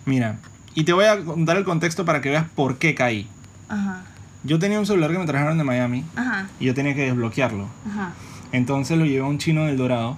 [0.05, 0.37] Mira,
[0.73, 3.27] y te voy a contar el contexto para que veas por qué caí.
[3.67, 4.03] Ajá.
[4.47, 7.67] Yo tenía un celular que me trajeron de Miami Ajá, y yo tenía que desbloquearlo.
[7.89, 8.13] ajá.
[8.51, 10.17] Entonces lo llevé a un chino del Dorado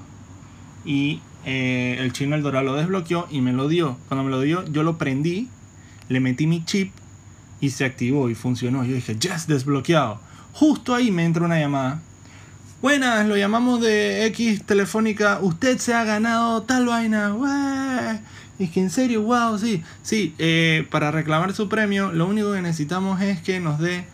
[0.85, 3.97] y eh, el chino del Dorado lo desbloqueó y me lo dio.
[4.07, 5.49] Cuando me lo dio, yo lo prendí,
[6.09, 6.93] le metí mi chip
[7.59, 8.85] y se activó y funcionó.
[8.85, 10.19] Yo dije, yes, desbloqueado.
[10.53, 12.01] Justo ahí me entra una llamada.
[12.81, 15.39] Buenas, lo llamamos de X Telefónica.
[15.41, 18.21] Usted se ha ganado tal vaina.
[18.59, 19.83] Es que en serio, wow, sí.
[20.03, 24.05] Sí, eh, para reclamar su premio, lo único que necesitamos es que nos dé,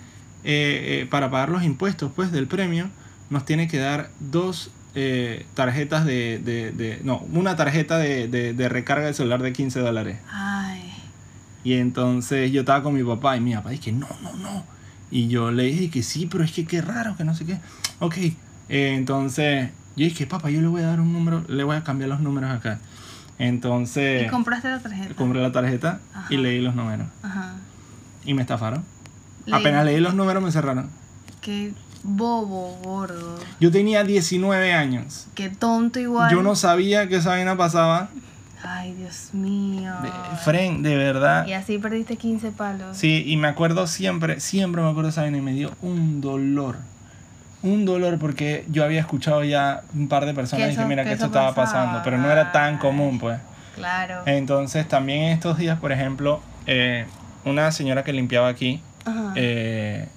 [0.46, 2.90] eh, eh, para pagar los impuestos pues del premio,
[3.30, 8.54] nos tiene que dar dos eh, tarjetas de, de, de- No, una tarjeta de, de,
[8.54, 10.18] de recarga de celular de 15 dólares.
[10.32, 10.94] Ay.
[11.64, 14.64] Y entonces yo estaba con mi papá y mi papá dije, no, no, no.
[15.12, 17.58] Y yo le dije que sí, pero es que qué raro, que no sé qué.
[18.00, 18.16] Ok,
[18.70, 22.10] entonces yo dije, papá, yo le voy a dar un número, le voy a cambiar
[22.10, 22.80] los números acá.
[23.40, 25.14] Entonces ¿Y compraste la tarjeta?
[25.16, 27.08] compré la tarjeta y leí los números.
[27.24, 27.54] Ajá.
[28.26, 28.84] Y me estafaron.
[29.52, 30.90] Apenas leí los números me cerraron.
[31.42, 31.72] Qué
[32.04, 33.40] bobo, gordo.
[33.60, 35.28] Yo tenía 19 años.
[35.36, 36.32] Qué tonto igual.
[36.32, 38.10] Yo no sabía que esa vaina pasaba.
[38.64, 39.94] Ay, Dios mío.
[40.44, 41.46] Fren, de verdad.
[41.46, 42.98] Y así perdiste 15 palos.
[42.98, 46.20] Sí, y me acuerdo siempre, siempre me acuerdo de esa vaina y me dio un
[46.22, 46.78] dolor.
[47.62, 51.04] Un dolor porque yo había escuchado ya un par de personas Que y eso- mira
[51.04, 51.86] que que esto estaba pasaba.
[51.86, 53.40] pasando, pero no era tan común, pues.
[53.76, 54.22] Claro.
[54.26, 57.06] Entonces también en estos días, por ejemplo, eh,
[57.44, 58.82] una señora que limpiaba aquí.
[59.36, 60.08] Eh,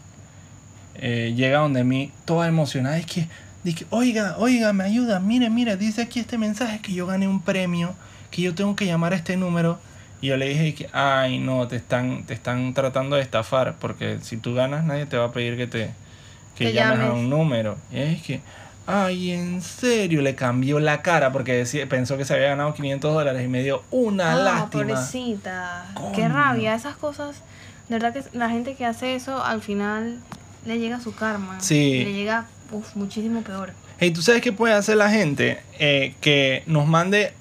[0.97, 2.99] eh, llega donde mí toda emocionada.
[2.99, 3.29] Es que,
[3.65, 7.41] dije, oiga, oiga, me ayuda, mire, mire, dice aquí este mensaje que yo gané un
[7.41, 7.95] premio,
[8.31, 9.79] que yo tengo que llamar a este número.
[10.21, 14.19] Y yo le dije que, ay, no, te están, te están tratando de estafar, porque
[14.23, 15.91] si tú ganas, nadie te va a pedir que te
[16.57, 17.79] que llames a un número.
[17.93, 18.41] Y es que,
[18.89, 23.15] ay, en serio, le cambió la cara porque decía, pensó que se había ganado 500
[23.15, 24.83] dólares y me dio una Ah, lástima.
[24.83, 25.87] pobrecita.
[26.17, 26.75] Qué rabia.
[26.75, 27.37] Esas cosas.
[27.89, 30.19] De verdad que la gente que hace eso al final
[30.67, 31.61] le llega su karma.
[31.61, 32.05] Sí.
[32.05, 33.73] Le llega uf, muchísimo peor.
[34.01, 35.61] Hey, ¿tú sabes qué puede hacer la gente?
[35.79, 37.33] Eh, que nos mande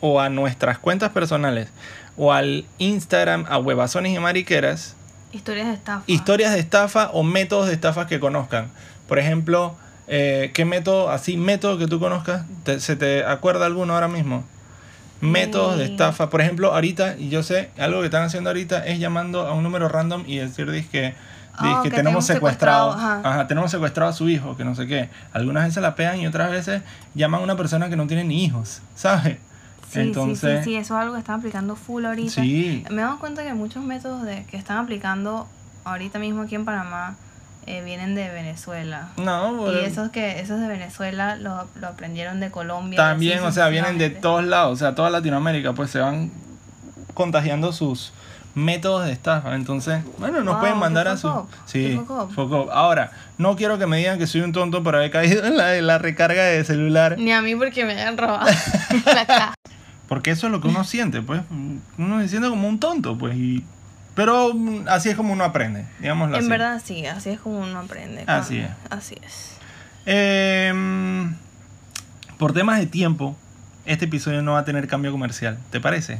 [0.00, 1.68] o a nuestras cuentas personales
[2.16, 4.94] o al Instagram a huevazones y mariqueras
[5.32, 6.04] Historias de estafa.
[6.06, 8.68] historias de estafa o métodos de estafas que conozcan.
[9.08, 9.74] Por ejemplo,
[10.06, 12.44] eh, ¿qué método, así, método que tú conozcas?
[12.64, 14.44] ¿Te- ¿Se te acuerda alguno ahora mismo?
[15.30, 15.92] Métodos de Sí.
[15.92, 16.30] estafa.
[16.30, 19.62] Por ejemplo, ahorita, y yo sé, algo que están haciendo ahorita es llamando a un
[19.62, 21.14] número random y decir que
[21.56, 23.30] Ah, que que tenemos tenemos secuestrado, secuestrado, ajá.
[23.30, 25.08] ajá, tenemos secuestrado a su hijo, que no sé qué.
[25.32, 26.82] Algunas veces la pegan y otras veces
[27.14, 29.38] llaman a una persona que no tiene ni hijos, ¿sabes?
[29.88, 32.32] Sí, Entonces, sí, sí, sí, eso es algo que están aplicando full ahorita.
[32.32, 32.82] Sí.
[32.90, 35.46] Me he dado cuenta que muchos métodos de, que están aplicando
[35.84, 37.14] ahorita mismo aquí en Panamá
[37.66, 39.08] eh, vienen de Venezuela.
[39.16, 42.96] no, Y bueno, esos que esos de Venezuela lo, lo aprendieron de Colombia.
[42.96, 46.30] también, o sea, vienen de todos lados, o sea, toda Latinoamérica, pues se van
[47.14, 48.12] contagiando sus
[48.54, 49.54] métodos de estafa.
[49.54, 51.28] Entonces, bueno, nos Wow, pueden mandar a su...
[51.28, 52.70] up, Sí, up.
[52.72, 55.76] Ahora, no quiero que me digan que soy un tonto por haber caído en la,
[55.76, 57.16] en la recarga de celular.
[57.18, 58.46] Ni a mí porque me hayan robado
[59.06, 59.54] la.
[60.08, 61.40] Porque eso es lo que uno siente, pues.
[61.98, 63.34] Uno se siente como un tonto, pues.
[63.36, 63.64] Y...
[64.14, 66.44] Pero mm, así es como uno aprende, digámoslo así.
[66.44, 68.24] En verdad sí, así es como uno aprende.
[68.26, 68.70] Así es.
[68.90, 69.56] Así es.
[70.06, 71.34] Em,
[72.38, 73.36] por temas de tiempo,
[73.86, 75.58] este episodio no va a tener cambio comercial.
[75.70, 76.18] ¿Te parece?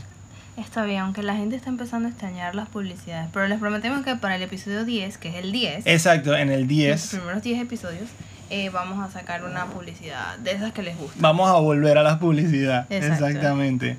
[0.57, 3.29] Está bien, aunque la gente está empezando a extrañar las publicidades.
[3.33, 6.61] Pero les prometemos que para el episodio 10, que es el 10, Exacto, en el
[6.61, 8.09] los 10 primeros 10 episodios,
[8.51, 11.17] eh, vamos a sacar una publicidad de esas que les gusta.
[11.21, 12.87] vamos a volver a la publicidad.
[12.91, 13.27] Exacto.
[13.27, 13.99] Exactamente.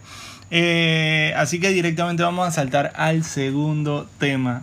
[0.52, 4.62] Eh, así que directamente vamos a saltar al segundo tema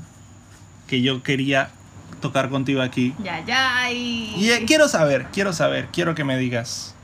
[0.87, 1.71] que yo quería
[2.21, 3.15] tocar contigo aquí.
[3.23, 4.33] Ya, ya, y...
[4.37, 6.95] Y eh, quiero saber, quiero saber, quiero que me digas.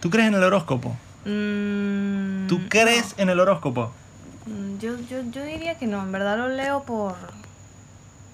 [0.00, 0.96] ¿Tú crees en el horóscopo?
[1.24, 3.92] Mm, ¿Tú crees en el horóscopo?
[4.46, 7.14] Mm, Yo, yo, yo diría que no, en verdad lo leo por,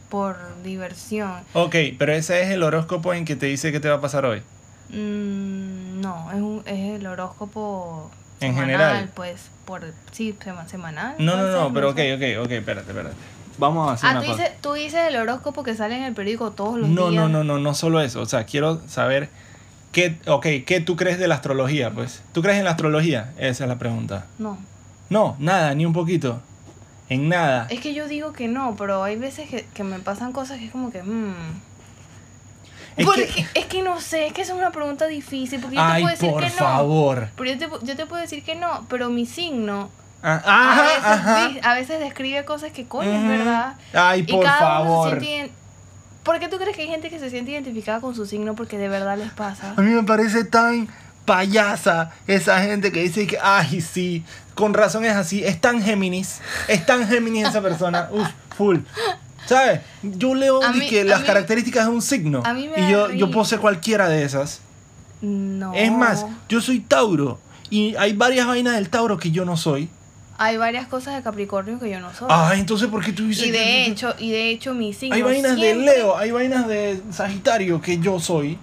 [0.08, 1.32] por diversión.
[1.52, 4.24] Ok, pero ese es el horóscopo en que te dice qué te va a pasar
[4.24, 4.42] hoy.
[4.90, 9.10] Mm, no, es, un, es el horóscopo En semanal, general.
[9.14, 11.14] pues, por, sí, sema- semanal.
[11.18, 13.14] No, no, no, pero ok, ok, ok, espérate, espérate.
[13.58, 14.42] Vamos a hacer Ah, una tú cosa.
[14.42, 17.22] dices, tú dices el horóscopo que sale en el periódico todos los No, días.
[17.22, 18.20] no, no, no, no solo eso.
[18.20, 19.30] O sea, quiero saber
[19.92, 21.90] qué, ok, ¿qué tú crees de la astrología?
[21.90, 23.32] Pues, ¿tú crees en la astrología?
[23.38, 24.26] Esa es la pregunta.
[24.38, 24.58] No.
[25.08, 26.40] No, nada, ni un poquito.
[27.08, 27.66] En nada.
[27.70, 30.66] Es que yo digo que no, pero hay veces que, que me pasan cosas que
[30.66, 31.02] es como que...
[31.02, 31.34] mm.
[32.96, 35.82] Es Porque que- es que no sé, es que es una pregunta difícil, porque yo
[35.82, 36.54] Ay, te puedo decir por que no.
[36.56, 37.28] favor.
[37.36, 39.90] Pero yo te, yo te puedo decir que no, pero mi signo
[40.22, 41.70] Ah, a, veces, ajá.
[41.70, 43.74] a veces describe cosas que coño es verdad.
[43.92, 45.10] Ay, y por cada uno favor.
[45.20, 45.52] se siente...
[45.52, 45.56] ident-
[46.24, 48.78] ¿Por qué tú crees que hay gente que se siente identificada con su signo porque
[48.78, 49.74] de verdad les pasa?
[49.76, 50.88] A mí me parece tan
[51.26, 56.40] payasa esa gente que dice que, ay, sí, con razón es así, es tan Géminis,
[56.68, 58.78] es tan Géminis esa persona, uff, full.
[59.44, 59.80] ¿Sabes?
[60.02, 62.42] Yo leo mí- que las mí- características de un signo.
[62.44, 64.60] a mí me y yo, yo cualquiera de esas.
[65.20, 65.72] No.
[65.74, 67.38] Es más, yo soy Tauro.
[67.70, 69.88] Y hay varias vainas del Tauro que yo no soy.
[70.38, 72.28] Hay varias cosas de Capricornio que yo no soy.
[72.30, 75.14] Ah, entonces ¿por qué tú dices y que- de hecho, y de hecho mi signo
[75.16, 78.58] Hay vainas de Leo, hay vainas de Sagitario que yo soy.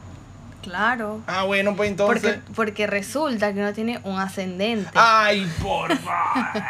[0.64, 1.22] Claro.
[1.28, 2.22] Ah, bueno, pues entonces.
[2.22, 4.90] Porque, porque resulta que uno tiene un ascendente.
[4.96, 6.64] Ay, por favor.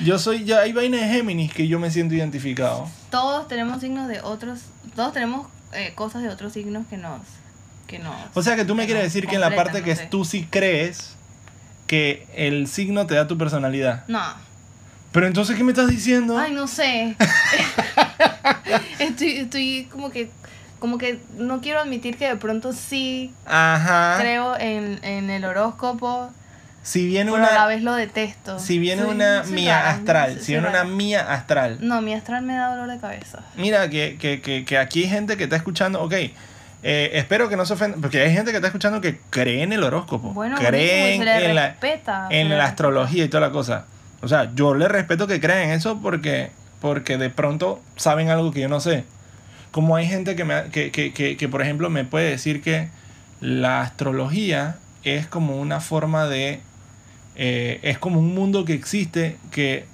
[0.00, 2.88] yo soy, ya hay vainas de Géminis que yo me siento identificado.
[3.10, 4.60] Todos tenemos signos de otros,
[4.94, 7.22] todos tenemos eh, cosas de otros signos que nos,
[7.86, 8.14] que nos.
[8.34, 10.06] O sea que tú me que quieres decir que en la parte que sé.
[10.06, 11.16] tú sí crees
[11.86, 14.04] que el signo te da tu personalidad.
[14.08, 14.22] No.
[15.12, 16.36] Pero entonces, ¿qué me estás diciendo?
[16.36, 17.16] Ay, no sé.
[18.98, 20.30] estoy, estoy como que,
[20.78, 24.16] como que no quiero admitir que de pronto sí Ajá.
[24.20, 26.30] creo en, en el horóscopo,
[26.82, 28.58] Si viene pero a la una, vez lo detesto.
[28.58, 31.78] si viene Soy- una soy mía rara, astral, soy- si viene una mía astral.
[31.80, 33.40] No, mi astral me da dolor de cabeza.
[33.56, 36.12] Mira, que, que, que, que aquí hay gente que está escuchando, ok,
[36.82, 39.72] eh, espero que no se ofenda, porque hay gente que está escuchando que cree en
[39.72, 42.28] el horóscopo, Bueno, creen se en la, respeta.
[42.30, 43.86] en la astrología y toda la cosa.
[44.22, 48.52] O sea, yo le respeto que crean en eso porque, porque de pronto saben algo
[48.52, 49.04] que yo no sé.
[49.76, 52.88] Como hay gente que, me, que, que, que, que, por ejemplo, me puede decir que
[53.42, 56.60] la astrología es como una forma de...
[57.34, 59.84] eh, es como un mundo que existe que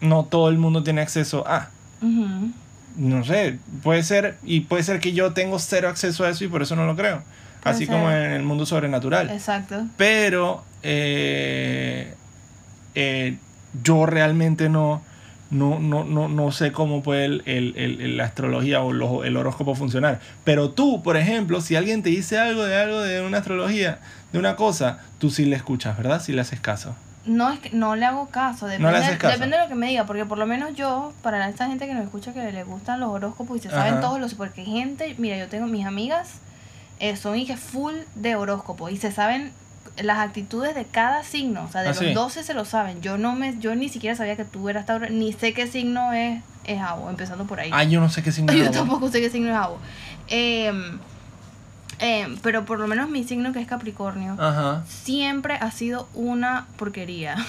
[0.00, 1.68] no todo el mundo tiene acceso a.
[2.96, 6.48] No sé, puede ser, y puede ser que yo tengo cero acceso a eso y
[6.48, 7.22] por eso no lo creo.
[7.62, 7.94] Puede Así ser.
[7.94, 9.28] como en el mundo sobrenatural.
[9.28, 9.84] Exacto.
[9.98, 12.14] Pero eh,
[12.94, 13.36] eh,
[13.82, 15.02] yo realmente no,
[15.50, 19.74] no, no, no, no sé cómo puede el, el- el- la astrología o el horóscopo
[19.74, 20.20] funcionar.
[20.44, 23.98] Pero tú, por ejemplo, si alguien te dice algo de algo de una astrología,
[24.32, 26.20] de una cosa, tú sí le escuchas, ¿verdad?
[26.20, 26.94] Si le haces caso.
[27.26, 29.32] No es que no le hago caso, No depende, le haces caso.
[29.34, 31.94] depende de lo que me diga, porque por lo menos yo, para esta gente que
[31.94, 35.14] nos escucha que le gustan los horóscopos y se saben todos los, porque hay gente,
[35.18, 36.34] mira, yo tengo mis amigas,
[37.00, 39.52] eh, son y que full de horóscopo y se saben
[40.02, 42.12] las actitudes de cada signo, o sea, de ¿Ah, los sí?
[42.12, 43.00] 12 se lo saben.
[43.02, 46.12] Yo no me, yo ni siquiera sabía que tú eras Tauro, ni sé qué signo
[46.12, 47.70] es, es Avo, empezando por ahí.
[47.72, 48.78] Ah, yo no sé qué signo Yo es Avo.
[48.78, 49.78] tampoco sé qué signo es Avo.
[50.28, 50.98] Em,
[51.98, 54.84] em, pero por lo menos mi signo que es Capricornio Ajá.
[54.88, 57.36] siempre ha sido una porquería.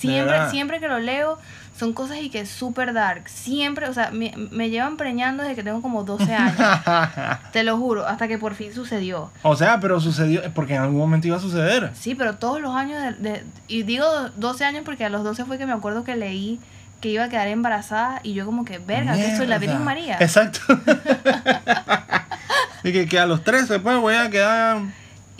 [0.00, 1.38] ¿De Siempre, siempre que lo leo
[1.80, 3.24] son cosas y que es súper dark.
[3.28, 6.56] Siempre, o sea, me, me llevan preñando desde que tengo como 12 años.
[7.52, 9.30] te lo juro, hasta que por fin sucedió.
[9.42, 11.90] o sea, pero sucedió, porque en algún momento iba a suceder.
[11.94, 14.04] Sí, pero todos los años, de, de- y digo
[14.36, 16.60] 12 años porque a los 12 fue que me acuerdo que leí
[17.00, 19.82] que iba a quedar embarazada y yo como que, verga, que soy la Virgen.
[19.82, 20.18] María.
[20.20, 20.60] Exacto.
[22.84, 24.78] y que, que a los 13 pues voy a quedar...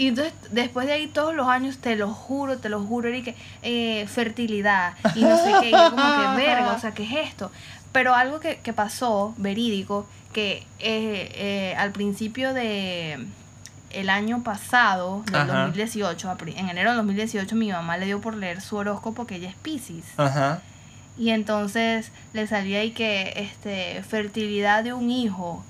[0.00, 3.34] Y entonces, después de ahí, todos los años, te lo juro, te lo juro, que
[3.62, 7.28] eh, fertilidad y no sé qué, y yo como que verga, o sea, ¿qué es
[7.28, 7.50] esto?
[7.92, 13.18] Pero algo que, que pasó, verídico, que eh, eh, al principio de
[13.90, 15.64] el año pasado, del Ajá.
[15.66, 19.26] 2018, a pri- en enero del 2018, mi mamá le dio por leer su horóscopo,
[19.26, 20.04] que ella es Pisces.
[20.16, 20.62] Ajá.
[21.18, 25.62] Y entonces le salía ahí que este fertilidad de un hijo,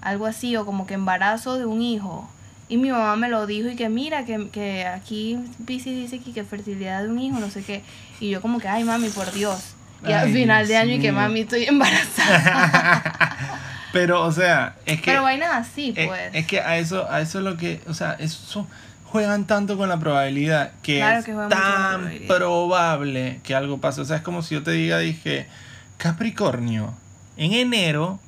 [0.00, 2.28] algo así, o como que embarazo de un hijo.
[2.68, 6.32] Y mi mamá me lo dijo y que mira, que, que aquí Pisces dice que,
[6.32, 7.82] que fertilidad de un hijo, no sé qué.
[8.20, 9.74] Y yo como que, ay mami, por Dios.
[10.06, 13.58] Y al Ay, final de año y que mami, estoy embarazada.
[13.92, 15.10] Pero, o sea, es que...
[15.10, 16.30] Pero vainas así, es, pues.
[16.32, 17.80] es que a eso, a eso es lo que...
[17.88, 18.66] O sea, eso
[19.04, 24.02] juegan tanto con la probabilidad que Claro es que tan probable que algo pase.
[24.02, 25.48] O sea, es como si yo te diga, dije,
[25.96, 26.94] Capricornio,
[27.36, 28.20] en enero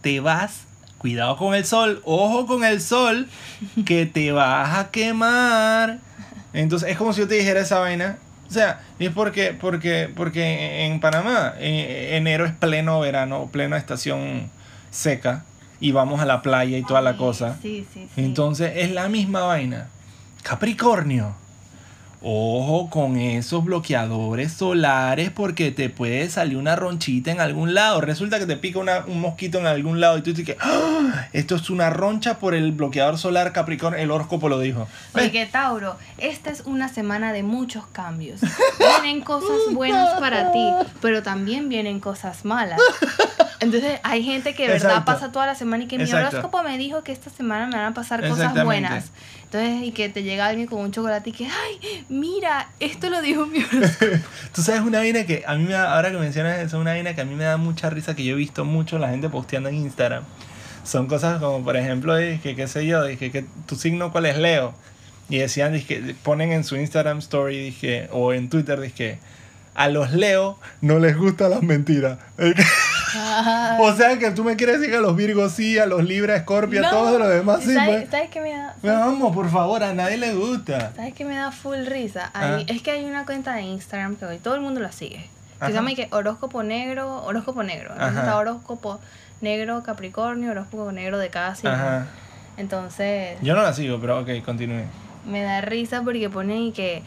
[0.00, 0.62] te vas...
[0.98, 3.28] Cuidado con el sol, ojo con el sol,
[3.84, 5.98] que te vas a quemar.
[6.52, 8.18] Entonces es como si yo te dijera esa vaina.
[8.48, 13.76] O sea, y es porque, porque, porque en Panamá eh, enero es pleno verano, plena
[13.76, 14.50] estación
[14.90, 15.44] seca
[15.80, 17.58] y vamos a la playa y toda la cosa.
[17.60, 18.20] Sí, sí, sí.
[18.20, 19.88] Entonces es la misma vaina.
[20.42, 21.34] Capricornio.
[22.26, 28.00] Ojo con esos bloqueadores solares porque te puede salir una ronchita en algún lado.
[28.00, 31.26] Resulta que te pica una- un mosquito en algún lado y tú dices que "Ah,
[31.34, 34.00] esto es una roncha por el bloqueador solar Capricornio.
[34.00, 34.88] El horóscopo lo dijo.
[35.14, 38.40] Oye, que Tauro, esta es una semana de muchos cambios.
[38.78, 40.66] Vienen cosas buenas para ti,
[41.02, 42.80] pero también vienen cosas malas.
[43.60, 46.38] Entonces, hay gente que de verdad pasa toda la semana y que mi Exacto.
[46.38, 49.10] horóscopo me dijo que esta semana me van a pasar cosas buenas.
[49.54, 53.22] Entonces, y que te llega alguien con un chocolate y que, ay, mira, esto lo
[53.22, 53.60] dijo mi.
[54.52, 57.14] Tú sabes una vaina que a mí me da, ahora que mencionas eso, una vaina
[57.14, 59.68] que a mí me da mucha risa que yo he visto mucho la gente posteando
[59.68, 60.24] en Instagram.
[60.82, 64.38] Son cosas como, por ejemplo, dije, qué sé yo, dije, que tu signo cuál es
[64.38, 64.74] Leo.
[65.28, 65.80] Y decían,
[66.24, 69.20] ponen en su Instagram story, dije, o en Twitter, dije,
[69.76, 72.18] a los Leo no les gustan las mentiras.
[73.16, 73.78] Ah.
[73.80, 76.36] O sea que tú me quieres decir que a los Virgos sí, a los Libra,
[76.36, 76.90] Escorpio, a No.
[76.90, 77.74] todos los demás sí.
[77.74, 78.10] ¿Sabes, pues.
[78.10, 78.74] ¿Sabes qué me da?
[78.82, 80.92] Vamos, por favor, a nadie le gusta.
[80.96, 82.30] ¿Sabes qué me da full risa?
[82.34, 82.72] Ahí- Ah.
[82.72, 85.28] Es que hay una cuenta de Instagram que hoy todo el mundo la sigue.
[85.58, 85.66] Que Ajá.
[85.68, 87.90] se llama que horóscopo negro, horóscopo negro.
[87.92, 88.20] Entonces Ajá.
[88.26, 89.00] está horóscopo
[89.40, 91.70] negro Capricornio, horóscopo negro de cada signo.
[91.72, 92.06] Ajá.
[92.56, 94.84] Entonces Yo no la sigo, pero ok, continúe.
[95.26, 97.02] me da risa porque ponen que,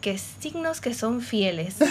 [0.00, 1.76] que signos que son fieles.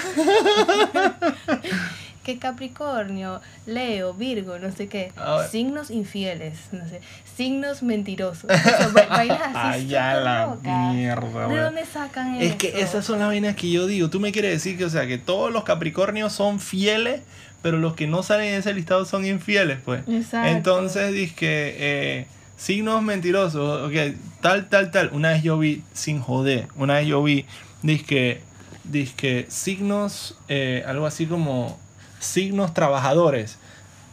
[2.28, 5.12] que Capricornio, Leo, Virgo, no sé qué.
[5.16, 5.50] A ver.
[5.50, 7.00] Signos infieles, no sé.
[7.36, 8.44] Signos mentirosos.
[8.52, 9.56] O sea, va- vainas así.
[9.56, 10.58] Ay, ya la
[10.92, 12.78] mierda, ¿De dónde sacan Es que eso?
[12.80, 14.10] esas son las vainas que yo digo.
[14.10, 17.22] Tú me quieres decir que, o sea, que todos los Capricornios son fieles,
[17.62, 20.02] pero los que no salen en ese listado son infieles, pues.
[20.08, 20.50] Exacto.
[20.50, 25.10] Entonces, dice que eh, signos mentirosos, ok, tal, tal, tal.
[25.14, 27.46] Una vez yo vi, sin joder, una vez yo vi,
[27.84, 28.42] dice que,
[28.84, 31.80] dice que signos, eh, algo así como
[32.20, 33.58] signos trabajadores.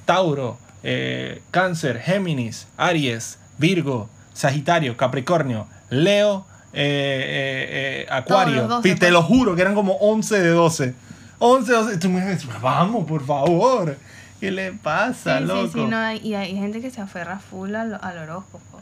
[0.04, 8.56] Tauro, eh, Cáncer, Géminis, Aries, Virgo, Sagitario, Capricornio, Leo, eh, eh, eh, Acuario.
[8.62, 9.12] los 12, Y te pues.
[9.12, 10.94] lo juro que eran como 11 de 12.
[11.38, 11.94] 11 de 12.
[11.94, 13.96] Y tú me dices, vamos, por favor.
[14.40, 15.66] ¿Qué le pasa, Sí, loco?
[15.68, 18.73] sí, sí, no, y hay gente que se aferra full al, al horóscopo.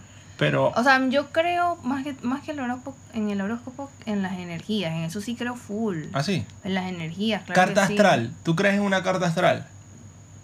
[0.43, 4.23] Pero, O sea, yo creo más que, más que el horóscopo, en el horóscopo, en
[4.23, 4.93] las energías.
[4.93, 6.07] En eso sí creo full.
[6.15, 6.45] así.
[6.65, 7.61] En las energías, claro.
[7.61, 7.93] carta que sí.
[7.93, 8.33] astral.
[8.43, 9.69] ¿Tú crees en una carta astral?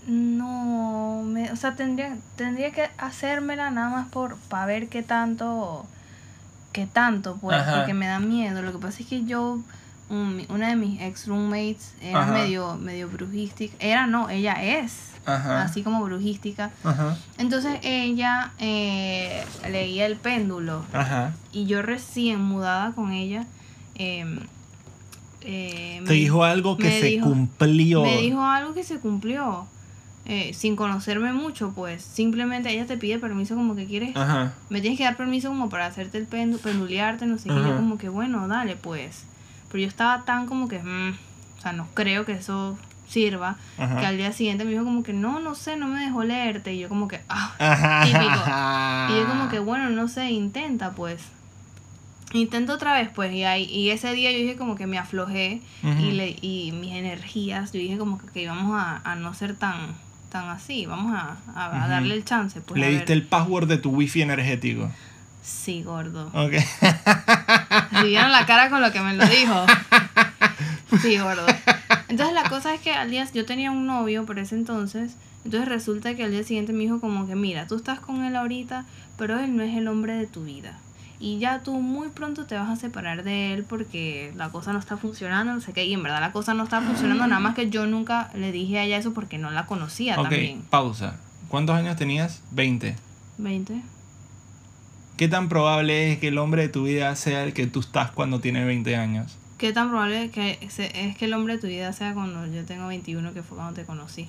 [0.07, 5.85] No, me, o sea, tendría, tendría que hacérmela nada más por para ver qué tanto,
[6.73, 7.79] qué tanto, pues, Ajá.
[7.79, 8.63] porque me da miedo.
[8.63, 9.59] Lo que pasa es que yo,
[10.11, 12.33] un- una de mis ex roommates era Ajá.
[12.33, 13.75] medio, medio brujística.
[13.79, 15.62] Era no, ella es, Ajá.
[15.62, 16.71] así como brujística.
[16.85, 17.16] Ajá.
[17.37, 20.83] Entonces ella eh, leía el péndulo
[21.53, 23.47] y yo recién mudada con ella.
[24.01, 24.38] em,
[25.42, 28.03] eh, Te me- dijo algo que se dijo- cumplió.
[28.03, 29.66] me dijo algo que se cumplió.
[30.31, 34.53] eh, sin conocerme mucho, pues simplemente ella te pide permiso como que quieres, Ajá.
[34.68, 37.75] me tienes que dar permiso como para hacerte el pendu, pendulearte, no sé qué, yo
[37.77, 39.23] como que bueno, dale pues.
[39.71, 41.15] Pero yo estaba tan como que, mm,
[41.59, 42.79] o sea, no creo que eso
[43.09, 44.01] sirva, Ajá.
[44.01, 46.75] que al día siguiente me dijo como que no, no sé, no me dejó leerte
[46.75, 48.03] y yo como que, ah.
[48.05, 49.17] Típico.
[49.17, 51.23] y yo como que bueno, no sé, intenta pues.
[52.35, 55.63] Intento otra vez, pues, y ahí, y ese día yo dije como que me aflojé
[55.83, 59.57] y, le, y mis energías, yo dije como que, que íbamos a, a no ser
[59.57, 59.95] tan,
[60.31, 62.79] tan así, vamos a, a- darle el chance, pues.
[62.79, 64.91] Le diste el password de tu wifi energético.
[65.49, 66.31] Sí, gordo.
[66.35, 66.55] Ok.
[68.01, 69.67] Si vieron la cara con lo que me lo dijo.
[71.03, 71.47] Sí, gordo.
[72.09, 75.69] Entonces la cosa es que al día, yo tenía un novio por ese entonces, entonces
[75.69, 78.87] resulta que al día siguiente me dijo como que, mira, tú estás con él ahorita,
[79.19, 80.79] pero él no es el hombre de tu vida.
[81.21, 84.79] Y ya tú muy pronto te vas a separar de él porque la cosa no
[84.79, 87.55] está funcionando, no sé qué, y en verdad la cosa no está funcionando, nada más
[87.55, 90.63] que yo nunca le dije a ella eso porque no la conocía ok, también.
[90.71, 91.17] pausa.
[91.49, 92.41] ¿Cuántos años tenías?
[92.53, 92.97] 20.
[93.37, 93.83] 20.
[95.19, 98.11] ¿Qué tan probable es que el hombre de tu vida sea el que tú estás
[98.13, 99.37] cuando tienes 20 años?
[99.59, 102.65] ¿Qué tan probable que se- es que el hombre de tu vida sea cuando yo
[102.65, 104.29] tengo 21, que fue cuando te conocí?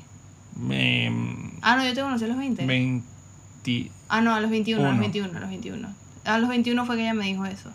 [0.70, 2.66] Em, Ah, no, yo te conocí a los 20.
[2.66, 3.92] 20.
[4.10, 5.02] Ah, no, a los 21, a los Uno.
[5.02, 5.88] 21, a los 21.
[6.26, 7.70] A los 21 fue que ella me dijo eso.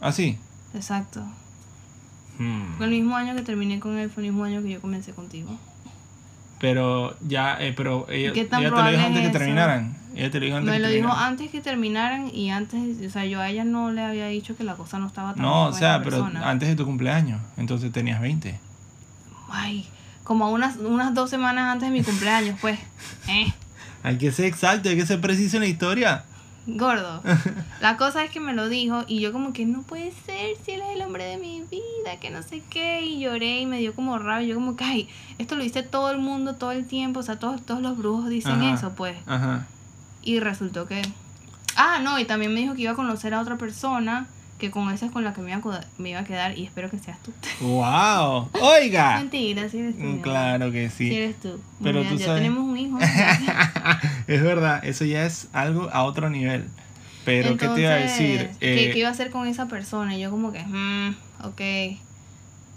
[0.00, 0.38] ¿Así?
[0.74, 1.22] Exacto.
[2.38, 2.76] Hmm.
[2.78, 5.12] Fue el mismo año que terminé con él, fue el mismo año que yo comencé
[5.12, 5.50] contigo.
[6.58, 9.96] Pero ya, eh, pero ella, ¿Qué tan ella te lo dijo antes es que terminaran.
[10.16, 13.24] Ella te lo dijo antes Me lo dijo antes que terminaran y antes, o sea,
[13.26, 15.72] yo a ella no le había dicho que la cosa no estaba tan No, o
[15.72, 16.48] sea, pero persona.
[16.50, 17.40] antes de tu cumpleaños.
[17.56, 18.58] Entonces tenías 20.
[19.50, 19.86] Ay,
[20.24, 22.78] como unas, unas dos semanas antes de mi cumpleaños, pues.
[23.28, 23.52] Eh,
[24.02, 26.24] Hay que ser exacto, hay que ser preciso en la historia.
[26.66, 27.22] gordo.
[27.80, 30.72] La cosa es que me lo dijo y yo como que no puede ser si
[30.72, 33.02] él es el hombre de mi vida, que no sé qué.
[33.02, 34.48] Y lloré y me dio como rabia.
[34.48, 37.20] Yo como que, ay, esto lo dice todo el mundo todo el tiempo.
[37.20, 38.74] O sea, todos, todos los brujos dicen Ajá.
[38.74, 39.16] eso, pues.
[39.26, 39.66] Ajá.
[40.26, 41.02] Y resultó que...
[41.76, 44.26] Ah, no, y también me dijo que iba a conocer a otra persona,
[44.58, 46.64] que con esa es con la que me iba a, me iba a quedar y
[46.64, 47.32] espero que seas tú.
[47.64, 48.48] ¡Wow!
[48.60, 49.18] ¡Oiga!
[49.18, 50.00] Mentira, sí eres tú.
[50.02, 50.18] mi amor.
[50.18, 50.22] Ah.
[50.22, 51.14] Claro que Sí sí.
[51.14, 51.60] eres tú.
[51.82, 52.98] Pero Mira, tú ya sabes- tenemos un hijo.
[54.26, 56.64] es verdad, eso ya es algo a otro nivel.
[57.24, 58.40] Pero, ¿qué te iba a decir?
[58.40, 60.16] Entonces, ¿qué, Eh, qué iba a hacer con esa persona?
[60.16, 61.14] Y yo como que, mm,
[61.44, 61.60] ok.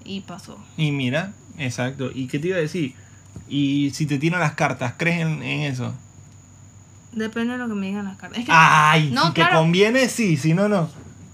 [0.06, 0.58] Y pasó.
[0.78, 2.10] y mira, exacto.
[2.14, 2.96] ¿Y qué te iba a decir?
[3.48, 5.94] Y si te tiran las cartas, ¿crees en, en eso?
[7.12, 8.40] Depende de lo que me digan las cartas.
[8.40, 9.10] Es que, ¡Ay!
[9.12, 9.60] No, si te claro.
[9.60, 10.38] conviene, sí.
[10.38, 10.90] Si no, no.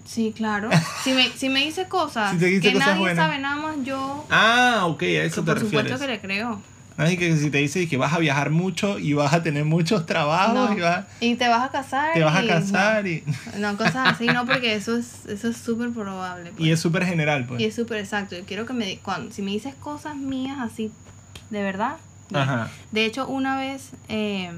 [0.06, 0.70] sí, claro.
[1.04, 3.26] Si me, si me dice cosas Si te dice que cosas nadie buenas.
[3.28, 6.00] sabe, nada más yo, Ah, ok, a eso te por supuesto refieres.
[6.00, 6.62] que le creo.
[6.98, 10.06] Así que si te dice que vas a viajar mucho y vas a tener muchos
[10.06, 10.78] trabajos No.
[10.78, 12.14] y vas, Y te vas a casar.
[12.14, 13.22] te vas a casar y,
[13.60, 16.52] No, no, cosas así, no, porque eso es eso es súper probable.
[16.52, 16.66] pues.
[16.66, 17.60] y es súper general, pues.
[17.60, 18.38] Y es súper exacto.
[18.38, 18.98] Yo quiero que me...
[19.00, 20.90] Cuando, si me dices cosas mías así,
[21.50, 21.98] de verdad.
[22.34, 22.70] Ajá.
[22.94, 24.52] De hecho, una vez, eh,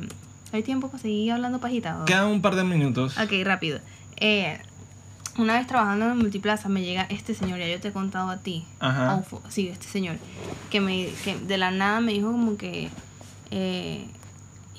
[0.54, 2.04] ¿hay tiempo para seguir hablando pajita?
[2.06, 3.18] Quedan un par de minutos.
[3.18, 3.80] Ok, rápido.
[4.18, 4.60] Eh,
[5.38, 8.38] una vez trabajando en Multiplaza me llega este señor, ya yo te he contado a
[8.38, 8.66] ti.
[8.80, 9.22] Ajá.
[9.50, 10.18] Sí, este señor.
[10.72, 12.90] Que, me, que de la nada me dijo como que...
[13.52, 14.08] eh,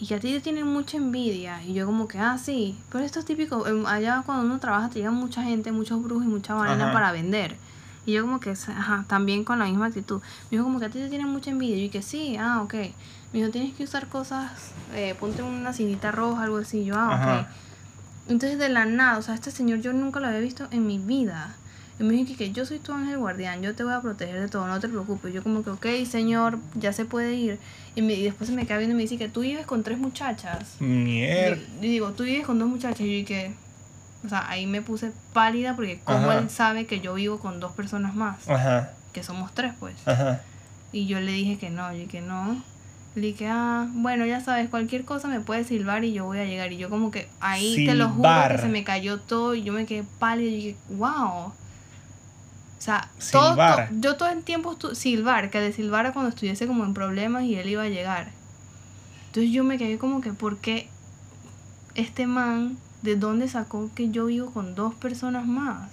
[0.00, 1.60] y que a ti te tienen mucha envidia.
[1.64, 2.76] Y yo como que, ah, sí.
[2.92, 3.66] Pero esto es típico.
[3.66, 6.92] em, Allá cuando uno trabaja te llega mucha gente, muchos brujos y mucha vaina Ajá.
[6.92, 7.56] para vender.
[8.06, 10.20] Y yo como que, ajá, también con la misma actitud.
[10.50, 11.76] Me dijo como que a ti te tienen mucha envidia.
[11.76, 12.74] Y yo que sí, ah, ok.
[12.74, 14.50] Me dijo, tienes que usar cosas,
[14.94, 16.84] eh, ponte una cinita roja, algo así.
[16.84, 17.12] Yo, ah, ok.
[17.12, 17.48] Ajá.
[18.28, 20.98] Entonces de la nada, o sea, este señor yo nunca lo había visto en mi
[20.98, 21.54] vida.
[22.00, 24.48] Y me dijo que, yo soy tu ángel guardián, yo te voy a proteger de
[24.48, 25.34] todo, no te preocupes.
[25.34, 27.58] Yo como que, ok, señor, ya se puede ir.
[27.96, 29.82] Y, me- y después se me queda viendo y me dice que tú vives con
[29.82, 30.76] tres muchachas.
[30.80, 33.00] Mier- Y, y digo, tú vives con dos muchachas.
[33.00, 33.52] Y yo que,
[34.24, 37.72] o sea, ahí me puse pálida porque como él sabe que yo vivo con dos
[37.72, 38.90] personas más, Ajá.
[39.12, 39.94] que somos tres pues.
[40.06, 40.40] Ajá.
[40.92, 42.62] Y yo le dije que no, yo que no.
[43.14, 46.44] Le dije, ah, bueno, ya sabes, cualquier cosa me puedes silbar y yo voy a
[46.44, 46.72] llegar.
[46.72, 49.72] Y yo como que ahí te lo juro que se me cayó todo y yo
[49.72, 51.52] me quedé pálida y dije, wow.
[52.78, 53.56] O sea, todo,
[54.00, 57.68] yo todo el tiempo silbar, que de silbara cuando estuviese como en problemas y él
[57.68, 58.28] iba a llegar.
[59.26, 60.88] Entonces yo me quedé como que, ¿por qué
[61.96, 65.90] este man, de dónde sacó que yo vivo con dos personas más?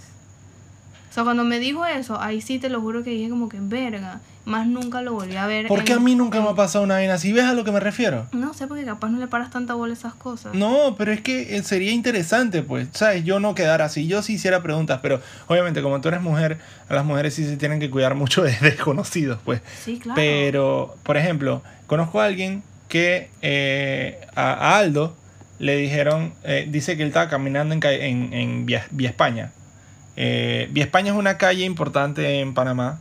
[1.09, 3.57] O sea, cuando me dijo eso, ahí sí te lo juro que dije como que,
[3.61, 5.67] verga, más nunca lo volví a ver.
[5.67, 7.31] ¿Por qué en- a mí nunca me ha pasado una vaina así?
[7.31, 8.27] ¿Ves a lo que me refiero?
[8.33, 10.53] No sé, porque capaz no le paras tanta bola a esas cosas.
[10.55, 13.23] No, pero es que eh, sería interesante, pues, ¿sabes?
[13.23, 14.07] Yo no quedar así.
[14.07, 17.55] Yo sí hiciera preguntas, pero obviamente como tú eres mujer, a las mujeres sí se
[17.55, 19.61] tienen que cuidar mucho de desconocidos, pues.
[19.85, 20.15] Sí, claro.
[20.17, 25.15] Pero, por ejemplo, conozco a alguien que eh, a, a Aldo
[25.59, 29.51] le dijeron, eh, dice que él estaba caminando en, en, en Vía, Vía España.
[30.17, 32.99] Eh, Vía España es una calle importante en Panamá.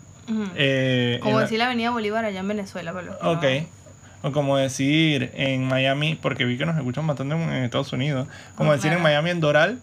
[0.57, 3.43] Eh, Como decir la Avenida Bolívar allá en Venezuela, pero Ok.
[3.45, 8.27] no- O como decir en Miami, porque vi que nos escuchan bastante en Estados Unidos.
[8.57, 9.03] Como decir en.
[9.03, 9.81] Miami en Doral.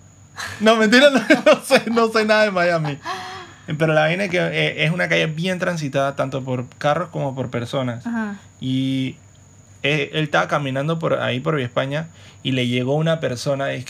[0.62, 2.98] No, mentira, no, no sé, no sé nada de Miami.
[3.78, 7.36] Pero la vaina es que eh, es una calle bien transitada, tanto por carros como
[7.36, 8.06] por personas.
[8.08, 8.38] Ajá.
[8.60, 9.16] Y
[9.84, 12.08] eh, él estaba caminando por ahí por España
[12.44, 13.86] y le llegó una persona y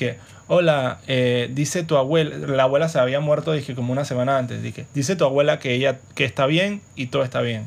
[0.47, 4.61] hola, eh, dice tu abuela, la abuela se había muerto, dije, como una semana antes,
[4.61, 7.65] dije, dice tu abuela que ella, que está bien y todo está bien.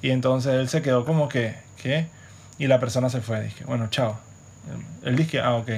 [0.00, 2.06] Y entonces él se quedó como que, ¿qué?
[2.58, 4.18] Y la persona se fue, dije, bueno, chao.
[5.02, 5.70] Él dije, ah, ok.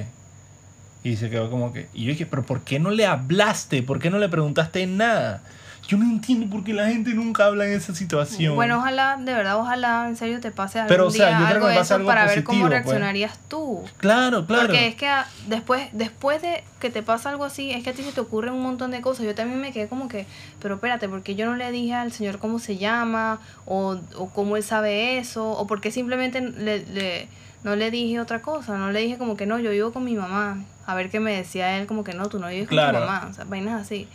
[1.05, 3.83] Y se quedó como que, y yo dije, pero ¿por qué no le hablaste?
[3.83, 5.43] ¿Por qué no le preguntaste nada?
[5.89, 8.57] Yo no entiendo por qué la gente nunca habla en esa situación.
[8.57, 11.45] Bueno, ojalá, de verdad, ojalá en serio te pase algún Pero, o sea, día yo
[11.45, 12.71] creo algo que me de pasa eso algo para ver cómo pues.
[12.73, 13.85] reaccionarías tú.
[13.99, 14.67] Claro, claro.
[14.67, 17.93] Porque es que ah, después, después de que te pasa algo así, es que a
[17.93, 19.27] ti se te ocurren un montón de cosas.
[19.27, 20.27] Yo también me quedé como que,
[20.61, 24.57] pero espérate, porque yo no le dije al señor cómo se llama, o, o cómo
[24.57, 27.29] él sabe eso, o porque simplemente le, le-
[27.63, 30.15] no le dije otra cosa, no le dije como que no, yo vivo con mi
[30.17, 30.59] mamá.
[30.85, 33.27] A ver qué me decía él, como que no, tú no vives con tu mamá,
[33.31, 34.09] o sea, vainas así.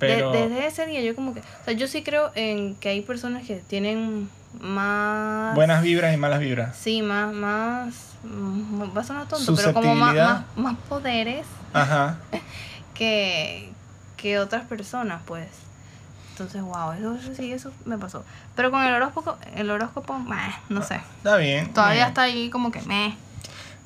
[0.00, 3.00] De- desde ese día yo como que, o sea, yo sí creo en que hay
[3.00, 4.28] personas que tienen
[4.60, 5.54] más...
[5.54, 6.76] buenas vibras y malas vibras.
[6.76, 12.18] Sí, más, más, mm, va a sonar tonto, pero como más, más, más poderes Ajá.
[12.94, 13.70] que,
[14.16, 15.48] que otras personas, pues.
[16.32, 18.24] Entonces, wow, eso, eso sí, eso me pasó.
[18.54, 21.00] Pero con el horóscopo, el horóscopo, meh, no sé.
[21.16, 21.72] Está bien.
[21.72, 23.16] Todavía está ahí como que meh.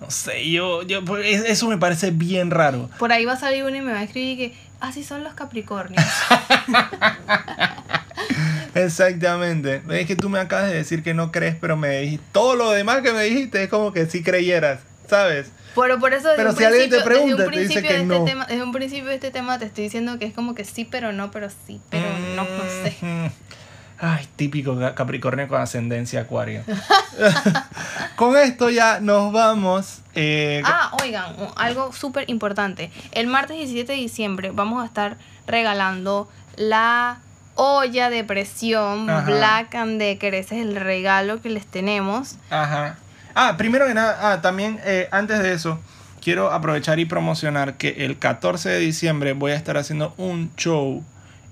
[0.01, 2.91] No sé, yo, yo, es- eso me parece bien raro.
[2.99, 5.35] Por ahí va a salir uno y me va a escribir que así son los
[5.35, 6.05] Capricornios.
[8.75, 9.83] Exactamente.
[9.91, 12.25] Es que tú me acabas de decir que no crees, pero me dijiste.
[12.33, 15.51] Todo lo demás que me dijiste es como que sí creyeras, ¿sabes?
[15.75, 18.17] Pero por eso Pero si alguien te pregunta, te dice que de no.
[18.17, 20.65] este tema, desde un principio de este tema te estoy diciendo que es como que
[20.65, 22.07] sí, pero no, pero sí, pero
[22.37, 22.95] no, no sé.
[24.05, 26.65] Ay, típico Ca- Capricornio con ascendencia acuario.
[28.17, 30.01] con esto ya nos vamos.
[30.15, 32.91] eh, Ah, oigan, algo súper importante.
[33.13, 37.19] El martes 17 de diciembre vamos a estar regalando la
[37.55, 39.25] olla de presión Ajá.
[39.31, 40.35] Black and Decker.
[40.35, 42.37] Ese es el regalo que les tenemos.
[42.51, 42.97] Ajá.
[43.35, 45.79] Ah, primero que nada, ah, también eh, antes de eso,
[46.21, 51.05] quiero aprovechar y promocionar que el 14 de diciembre voy a estar haciendo un show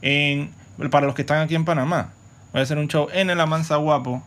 [0.03, 0.51] en,
[0.91, 2.11] para los que están aquí en Panamá.
[2.53, 4.23] Voy a hacer un show en el Amanza Guapo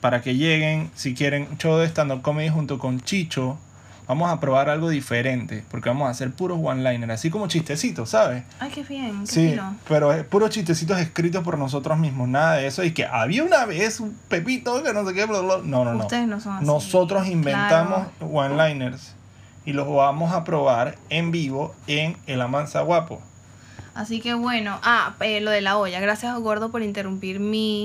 [0.00, 3.58] para que lleguen, si quieren, show de stand-up comedy junto con Chicho.
[4.06, 8.42] Vamos a probar algo diferente, porque vamos a hacer puros one-liner, así como chistecitos, ¿sabes?
[8.58, 9.76] Ay, qué bien, qué Sí, fino.
[9.86, 12.82] pero es puros chistecitos escritos por nosotros mismos, nada de eso.
[12.84, 15.58] Y que había una vez un pepito que no sé qué, bla, bla.
[15.62, 15.98] No, no, no.
[16.04, 16.64] Ustedes no son así.
[16.64, 18.32] Nosotros inventamos Claro.
[18.32, 19.14] one-liners
[19.66, 23.20] y los vamos a probar en vivo en el Amanza Guapo.
[23.98, 25.98] Así que bueno, ah, eh, lo de la olla.
[25.98, 27.84] Gracias, Gordo, por interrumpir mi.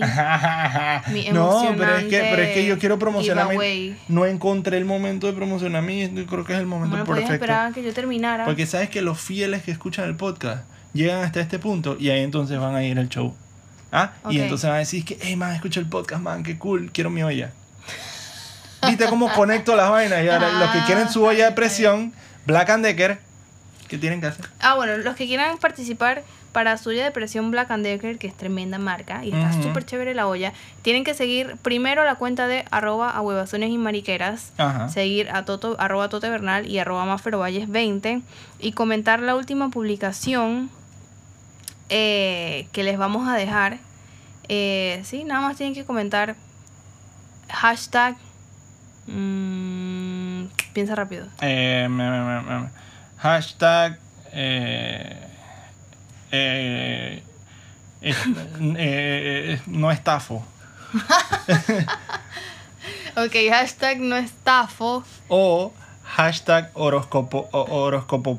[1.12, 3.46] Mi no, pero es, que, pero es que yo quiero promocionar.
[3.48, 3.98] mi- giveaway.
[4.10, 6.08] No encontré el momento de promocionar mi.
[6.28, 7.34] Creo que es el momento Bueno, perfecto.
[7.34, 8.46] esperar a que yo terminara.
[8.46, 12.22] Porque sabes que los fieles que escuchan el podcast llegan hasta este punto y ahí
[12.22, 13.36] entonces van a ir al show.
[13.92, 14.12] ¿Ah?
[14.30, 17.10] Y entonces van a decir que, hey, man, escucha el podcast, man, qué cool, quiero
[17.10, 17.54] mi olla.
[18.88, 20.24] ¿Viste cómo conecto las vainas?
[20.24, 22.14] Y ahora los que quieren su olla de presión,
[22.46, 23.20] Black and Decker,
[23.88, 24.46] ¿qué tienen que hacer?
[24.60, 28.36] Ah, bueno, los que quieran participar para suya de presión Black and Decker, que es
[28.38, 29.64] tremenda marca y está Ujú.
[29.64, 30.54] súper chévere la olla,
[30.84, 34.88] tienen que seguir primero la cuenta de arroba a huevazones y mariqueras, Ajá.
[34.90, 38.22] seguir a Toto, arroba Tote Bernal y arroba Maferovalles 20
[38.60, 40.70] y comentar la última publicación
[41.90, 43.78] eh, que les vamos a dejar.
[44.48, 46.36] Eh, sí, nada más tienen que comentar
[47.50, 48.16] hashtag.
[49.08, 51.26] mm, piensa rápido.
[51.42, 52.70] Eh, me- me- me- me-
[53.24, 53.98] hashtag
[54.34, 55.18] eh,
[56.32, 57.24] eh,
[58.02, 58.18] es-
[58.78, 60.44] eh, no estafo
[63.16, 65.04] Ok, hashtag no estafo.
[65.30, 65.72] o
[66.04, 67.48] hashtag horóscopo.
[67.52, 68.36] Horóscopo.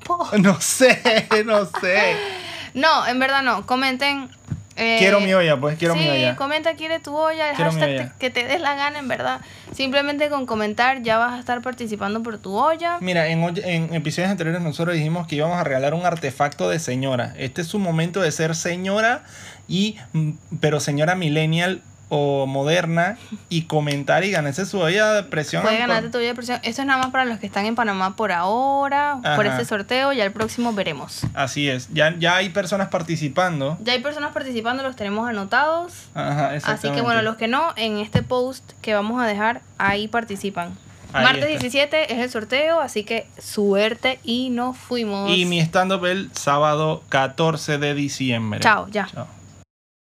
[0.00, 0.28] po.
[0.38, 2.16] No sé, no sé.
[2.74, 3.64] No, en verdad no.
[3.66, 4.28] Comenten.
[4.76, 6.36] Eh, Quiero mi olla, pues quiero sí, mi olla.
[6.36, 8.08] comenta quiere tu olla, el Quiero hashtag olla.
[8.08, 9.40] te- que te des la gana, en verdad.
[9.72, 12.98] Simplemente con comentar ya vas a estar participando por tu olla.
[13.00, 17.34] Mira, en, en episodios anteriores nosotros dijimos que íbamos a regalar un artefacto de señora.
[17.38, 19.22] Este es su momento de ser señora
[19.68, 25.62] y mm, pero señora millennial o moderna y comentar y ganarse su olla de presión.
[25.62, 26.60] Puedes ganarte tu olla de presión.
[26.62, 30.12] Esto es nada más para los que están en Panamá por ahora, por este sorteo.
[30.12, 31.22] Ya el próximo veremos.
[31.34, 31.88] Así es.
[31.92, 33.78] Ya, ya hay personas participando.
[33.82, 35.92] Ya hay personas participando, los tenemos anotados.
[36.14, 40.08] Ajá, Así que bueno, los que no, en este post que vamos a dejar, ahí
[40.08, 40.76] participan.
[41.12, 41.60] Ahí Martes está.
[41.60, 45.30] 17 es el sorteo, así que suerte y nos fuimos.
[45.30, 48.60] Y mi stand-up el sábado 14 de diciembre.
[48.60, 49.06] Chao, ya.
[49.06, 49.28] Chao.